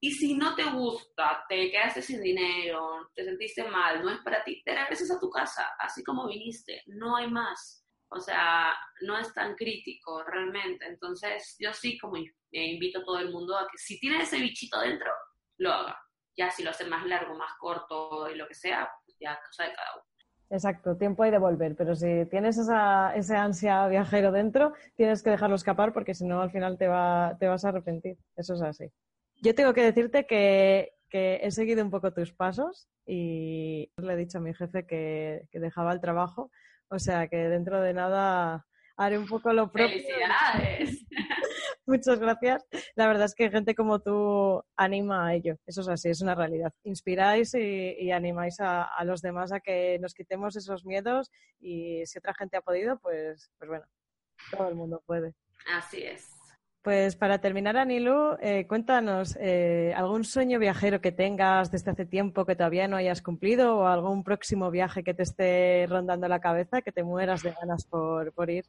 Y 0.00 0.10
si 0.10 0.36
no 0.36 0.54
te 0.54 0.64
gusta, 0.64 1.44
te 1.48 1.70
quedaste 1.70 2.02
sin 2.02 2.20
dinero, 2.20 3.10
te 3.14 3.24
sentiste 3.24 3.64
mal, 3.64 4.02
no 4.02 4.10
es 4.10 4.18
para 4.20 4.44
ti, 4.44 4.62
te 4.62 4.74
regresas 4.74 5.10
a 5.10 5.20
tu 5.20 5.30
casa, 5.30 5.74
así 5.78 6.04
como 6.04 6.26
viniste, 6.26 6.82
no 6.86 7.16
hay 7.16 7.30
más. 7.30 7.83
O 8.08 8.20
sea, 8.20 8.72
no 9.02 9.18
es 9.18 9.32
tan 9.34 9.54
crítico 9.54 10.22
realmente. 10.24 10.86
Entonces, 10.86 11.56
yo 11.58 11.72
sí 11.72 11.98
como 11.98 12.16
invito 12.50 13.00
a 13.00 13.04
todo 13.04 13.18
el 13.18 13.32
mundo 13.32 13.56
a 13.56 13.66
que 13.70 13.78
si 13.78 13.98
tiene 13.98 14.22
ese 14.22 14.38
bichito 14.38 14.80
dentro, 14.80 15.10
lo 15.58 15.72
haga. 15.72 15.98
Ya 16.36 16.50
si 16.50 16.62
lo 16.62 16.70
hace 16.70 16.84
más 16.86 17.06
largo, 17.06 17.34
más 17.36 17.52
corto 17.58 18.28
y 18.30 18.36
lo 18.36 18.46
que 18.46 18.54
sea, 18.54 18.88
pues 19.04 19.16
ya 19.20 19.38
cosa 19.46 19.64
de 19.64 19.74
cada 19.74 19.94
uno. 19.94 20.04
Exacto, 20.50 20.96
tiempo 20.96 21.22
hay 21.22 21.30
de 21.30 21.38
volver, 21.38 21.74
pero 21.74 21.96
si 21.96 22.26
tienes 22.30 22.58
esa, 22.58 23.14
ese 23.16 23.34
ansia 23.34 23.88
viajero 23.88 24.30
dentro, 24.30 24.72
tienes 24.94 25.22
que 25.22 25.30
dejarlo 25.30 25.56
escapar 25.56 25.92
porque 25.92 26.14
si 26.14 26.24
no 26.24 26.40
al 26.40 26.50
final 26.50 26.78
te, 26.78 26.86
va, 26.86 27.36
te 27.40 27.48
vas 27.48 27.64
a 27.64 27.70
arrepentir. 27.70 28.18
Eso 28.36 28.54
es 28.54 28.62
así. 28.62 28.92
Yo 29.42 29.54
tengo 29.54 29.74
que 29.74 29.82
decirte 29.82 30.26
que, 30.26 30.92
he 31.10 31.50
seguido 31.52 31.84
un 31.84 31.90
poco 31.90 32.12
tus 32.12 32.32
pasos 32.32 32.88
y 33.06 33.88
le 33.96 34.12
he 34.12 34.16
dicho 34.16 34.38
a 34.38 34.40
mi 34.40 34.52
jefe 34.52 34.86
que, 34.86 35.46
dejaba 35.52 35.92
el 35.92 36.00
trabajo. 36.00 36.50
O 36.88 36.98
sea 36.98 37.28
que 37.28 37.36
dentro 37.36 37.80
de 37.80 37.94
nada 37.94 38.66
haré 38.96 39.18
un 39.18 39.26
poco 39.26 39.52
lo 39.52 39.70
propio. 39.70 39.88
¡Felicidades! 39.88 41.06
Muchas 41.86 42.18
gracias. 42.18 42.64
La 42.94 43.06
verdad 43.06 43.26
es 43.26 43.34
que 43.34 43.50
gente 43.50 43.74
como 43.74 44.00
tú 44.00 44.62
anima 44.76 45.26
a 45.26 45.34
ello. 45.34 45.56
Eso 45.66 45.82
es 45.82 45.88
así, 45.88 46.08
es 46.08 46.22
una 46.22 46.34
realidad. 46.34 46.72
Inspiráis 46.84 47.54
y, 47.54 48.10
animáis 48.10 48.58
a, 48.60 48.84
a, 48.84 49.04
los 49.04 49.20
demás 49.20 49.52
a 49.52 49.60
que 49.60 49.98
nos 50.00 50.14
quitemos 50.14 50.56
esos 50.56 50.86
miedos 50.86 51.30
y 51.60 52.06
si 52.06 52.18
otra 52.18 52.34
gente 52.34 52.56
ha 52.56 52.62
podido, 52.62 52.98
pues, 53.00 53.50
pues 53.58 53.68
bueno, 53.68 53.84
todo 54.50 54.68
el 54.68 54.74
mundo 54.76 55.02
puede. 55.04 55.34
Así 55.66 56.02
es. 56.02 56.33
Pues 56.84 57.16
para 57.16 57.38
terminar, 57.38 57.78
Anilu, 57.78 58.36
eh, 58.42 58.66
cuéntanos 58.68 59.38
eh, 59.40 59.94
algún 59.96 60.22
sueño 60.22 60.58
viajero 60.58 61.00
que 61.00 61.12
tengas 61.12 61.70
desde 61.70 61.92
hace 61.92 62.04
tiempo 62.04 62.44
que 62.44 62.56
todavía 62.56 62.86
no 62.88 62.98
hayas 62.98 63.22
cumplido 63.22 63.78
o 63.78 63.86
algún 63.86 64.22
próximo 64.22 64.70
viaje 64.70 65.02
que 65.02 65.14
te 65.14 65.22
esté 65.22 65.86
rondando 65.88 66.28
la 66.28 66.40
cabeza, 66.40 66.82
que 66.82 66.92
te 66.92 67.02
mueras 67.02 67.42
de 67.42 67.52
ganas 67.58 67.86
por, 67.86 68.50
ir. 68.50 68.66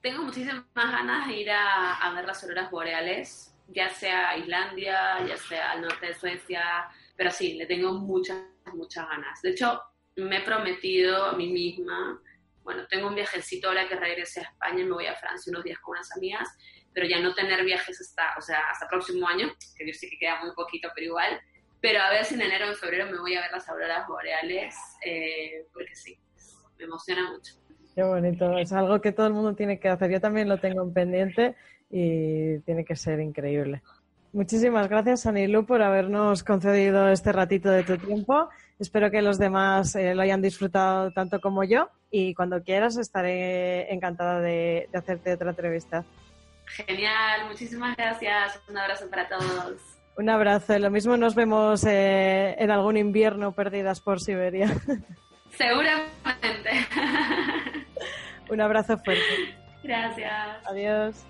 Tengo 0.00 0.24
muchísimas 0.24 0.64
ganas 0.74 1.28
de 1.28 1.34
ir 1.34 1.50
a, 1.52 2.12
ver 2.16 2.24
las 2.24 2.42
auroras 2.42 2.68
boreales, 2.68 3.54
ya 3.68 3.90
sea 3.90 4.30
a 4.30 4.38
Islandia, 4.38 5.24
ya 5.24 5.36
sea 5.36 5.70
al 5.70 5.82
norte 5.82 6.06
de 6.06 6.14
Suecia, 6.14 6.88
pero 7.14 7.30
sí, 7.30 7.54
le 7.54 7.66
tengo 7.66 7.92
muchas, 7.92 8.38
muchas 8.74 9.08
ganas. 9.08 9.40
De 9.40 9.50
hecho, 9.50 9.80
me 10.16 10.38
he 10.38 10.42
prometido 10.42 11.26
a 11.26 11.34
mí 11.34 11.52
misma, 11.52 12.20
bueno, 12.64 12.88
tengo 12.88 13.06
un 13.06 13.14
viajecito 13.14 13.68
ahora 13.68 13.86
que 13.86 13.94
regrese 13.94 14.40
a 14.40 14.42
España 14.42 14.80
y 14.80 14.84
me 14.84 14.94
voy 14.94 15.06
a 15.06 15.14
Francia 15.14 15.52
unos 15.52 15.62
días 15.62 15.78
con 15.78 15.92
unas 15.92 16.10
amigas 16.16 16.48
pero 16.96 17.06
ya 17.06 17.20
no 17.20 17.34
tener 17.34 17.62
viajes 17.62 18.00
hasta, 18.00 18.22
o 18.38 18.40
sea, 18.40 18.70
hasta 18.72 18.88
próximo 18.88 19.28
año, 19.28 19.48
que 19.76 19.86
yo 19.86 19.92
sé 19.92 20.08
que 20.08 20.16
queda 20.16 20.42
muy 20.42 20.54
poquito, 20.54 20.88
pero 20.94 21.08
igual. 21.08 21.38
Pero 21.78 22.00
a 22.00 22.08
ver 22.08 22.24
si 22.24 22.36
en 22.36 22.40
enero 22.40 22.64
o 22.64 22.68
en 22.70 22.74
febrero 22.74 23.04
me 23.10 23.18
voy 23.20 23.34
a 23.34 23.42
ver 23.42 23.50
las 23.52 23.68
auroras 23.68 24.08
boreales, 24.08 24.74
eh, 25.04 25.66
porque 25.74 25.94
sí, 25.94 26.18
me 26.78 26.86
emociona 26.86 27.30
mucho. 27.30 27.52
Qué 27.94 28.02
bonito, 28.02 28.56
es 28.56 28.72
algo 28.72 28.98
que 29.02 29.12
todo 29.12 29.26
el 29.26 29.34
mundo 29.34 29.54
tiene 29.54 29.78
que 29.78 29.90
hacer. 29.90 30.10
Yo 30.10 30.22
también 30.22 30.48
lo 30.48 30.56
tengo 30.56 30.82
en 30.82 30.94
pendiente 30.94 31.54
y 31.90 32.60
tiene 32.60 32.82
que 32.82 32.96
ser 32.96 33.20
increíble. 33.20 33.82
Muchísimas 34.32 34.88
gracias, 34.88 35.26
Anilu, 35.26 35.66
por 35.66 35.82
habernos 35.82 36.44
concedido 36.44 37.10
este 37.10 37.30
ratito 37.30 37.68
de 37.68 37.82
tu 37.82 37.98
tiempo. 37.98 38.48
Espero 38.78 39.10
que 39.10 39.20
los 39.20 39.36
demás 39.36 39.94
eh, 39.96 40.14
lo 40.14 40.22
hayan 40.22 40.40
disfrutado 40.40 41.10
tanto 41.10 41.42
como 41.42 41.62
yo 41.62 41.90
y 42.10 42.32
cuando 42.32 42.62
quieras 42.62 42.96
estaré 42.96 43.92
encantada 43.92 44.40
de 44.40 44.88
hacerte 44.94 45.34
otra 45.34 45.50
entrevista. 45.50 46.06
Genial, 46.66 47.48
muchísimas 47.48 47.96
gracias. 47.96 48.60
Un 48.68 48.78
abrazo 48.78 49.08
para 49.08 49.28
todos. 49.28 49.80
Un 50.16 50.30
abrazo. 50.30 50.78
Lo 50.78 50.90
mismo 50.90 51.16
nos 51.16 51.34
vemos 51.34 51.84
eh, 51.84 52.56
en 52.58 52.70
algún 52.70 52.96
invierno 52.96 53.52
perdidas 53.52 54.00
por 54.00 54.20
Siberia. 54.20 54.68
Seguramente. 55.50 56.70
Un 58.50 58.60
abrazo 58.60 58.96
fuerte. 58.98 59.54
Gracias. 59.82 60.66
Adiós. 60.66 61.26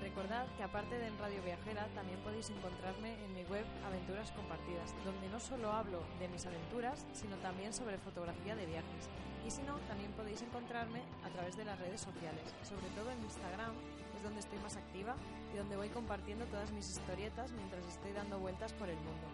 Recordad 0.00 0.46
que 0.56 0.62
aparte 0.62 0.98
de 0.98 1.06
en 1.06 1.18
Radio 1.18 1.42
Viajera, 1.42 1.86
también 1.94 2.18
podéis 2.20 2.50
encontrarme 2.50 3.14
en 3.24 3.34
mi 3.34 3.44
web 3.44 3.64
Aventuras 3.86 4.32
Compartidas, 4.32 4.94
donde 5.04 5.28
no 5.28 5.38
solo 5.38 5.70
hablo 5.70 6.02
de 6.18 6.28
mis 6.28 6.46
aventuras, 6.46 7.06
sino 7.12 7.36
también 7.36 7.72
sobre 7.72 7.98
fotografía 7.98 8.56
de 8.56 8.66
viajes. 8.66 9.10
Y 9.46 9.50
si 9.50 9.62
no, 9.62 9.76
también 9.88 10.10
podéis 10.12 10.42
encontrarme 10.42 11.02
a 11.24 11.28
través 11.28 11.56
de 11.56 11.64
las 11.64 11.78
redes 11.78 12.00
sociales, 12.00 12.54
sobre 12.62 12.88
todo 12.96 13.10
en 13.10 13.20
Instagram, 13.22 13.74
donde 14.26 14.40
estoy 14.40 14.58
más 14.58 14.76
activa 14.76 15.14
y 15.54 15.56
donde 15.56 15.76
voy 15.76 15.88
compartiendo 15.88 16.44
todas 16.46 16.70
mis 16.72 16.90
historietas 16.90 17.50
mientras 17.52 17.86
estoy 17.86 18.12
dando 18.12 18.38
vueltas 18.38 18.72
por 18.74 18.88
el 18.88 18.96
mundo. 18.96 19.26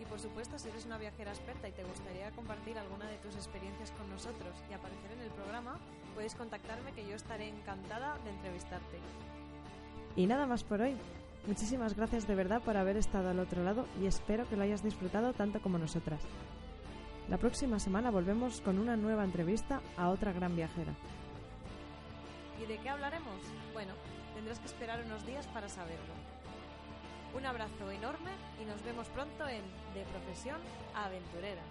Y 0.00 0.04
por 0.04 0.18
supuesto, 0.18 0.58
si 0.58 0.68
eres 0.68 0.84
una 0.86 0.98
viajera 0.98 1.30
experta 1.30 1.68
y 1.68 1.72
te 1.72 1.84
gustaría 1.84 2.30
compartir 2.32 2.76
alguna 2.78 3.06
de 3.08 3.16
tus 3.18 3.34
experiencias 3.36 3.92
con 3.92 4.10
nosotros 4.10 4.54
y 4.68 4.74
aparecer 4.74 5.12
en 5.12 5.20
el 5.20 5.30
programa, 5.30 5.78
puedes 6.14 6.34
contactarme 6.34 6.92
que 6.92 7.06
yo 7.06 7.14
estaré 7.14 7.48
encantada 7.48 8.18
de 8.24 8.30
entrevistarte. 8.30 8.98
Y 10.16 10.26
nada 10.26 10.46
más 10.46 10.64
por 10.64 10.80
hoy. 10.80 10.96
Muchísimas 11.46 11.94
gracias 11.94 12.26
de 12.26 12.34
verdad 12.34 12.62
por 12.62 12.76
haber 12.76 12.96
estado 12.96 13.28
al 13.28 13.38
otro 13.38 13.62
lado 13.62 13.86
y 14.00 14.06
espero 14.06 14.48
que 14.48 14.56
lo 14.56 14.62
hayas 14.62 14.82
disfrutado 14.82 15.34
tanto 15.34 15.60
como 15.60 15.78
nosotras. 15.78 16.22
La 17.28 17.36
próxima 17.36 17.78
semana 17.78 18.10
volvemos 18.10 18.60
con 18.62 18.78
una 18.78 18.96
nueva 18.96 19.24
entrevista 19.24 19.80
a 19.96 20.08
otra 20.08 20.32
gran 20.32 20.56
viajera. 20.56 20.94
¿Y 22.62 22.66
de 22.66 22.78
qué 22.78 22.88
hablaremos? 22.88 23.36
Bueno, 23.72 23.92
tendrás 24.34 24.58
que 24.58 24.66
esperar 24.66 25.00
unos 25.04 25.24
días 25.26 25.46
para 25.48 25.68
saberlo. 25.68 26.14
Un 27.34 27.46
abrazo 27.46 27.90
enorme 27.90 28.30
y 28.60 28.64
nos 28.64 28.82
vemos 28.84 29.08
pronto 29.08 29.48
en 29.48 29.62
De 29.94 30.04
Profesión 30.04 30.60
Aventurera. 30.94 31.62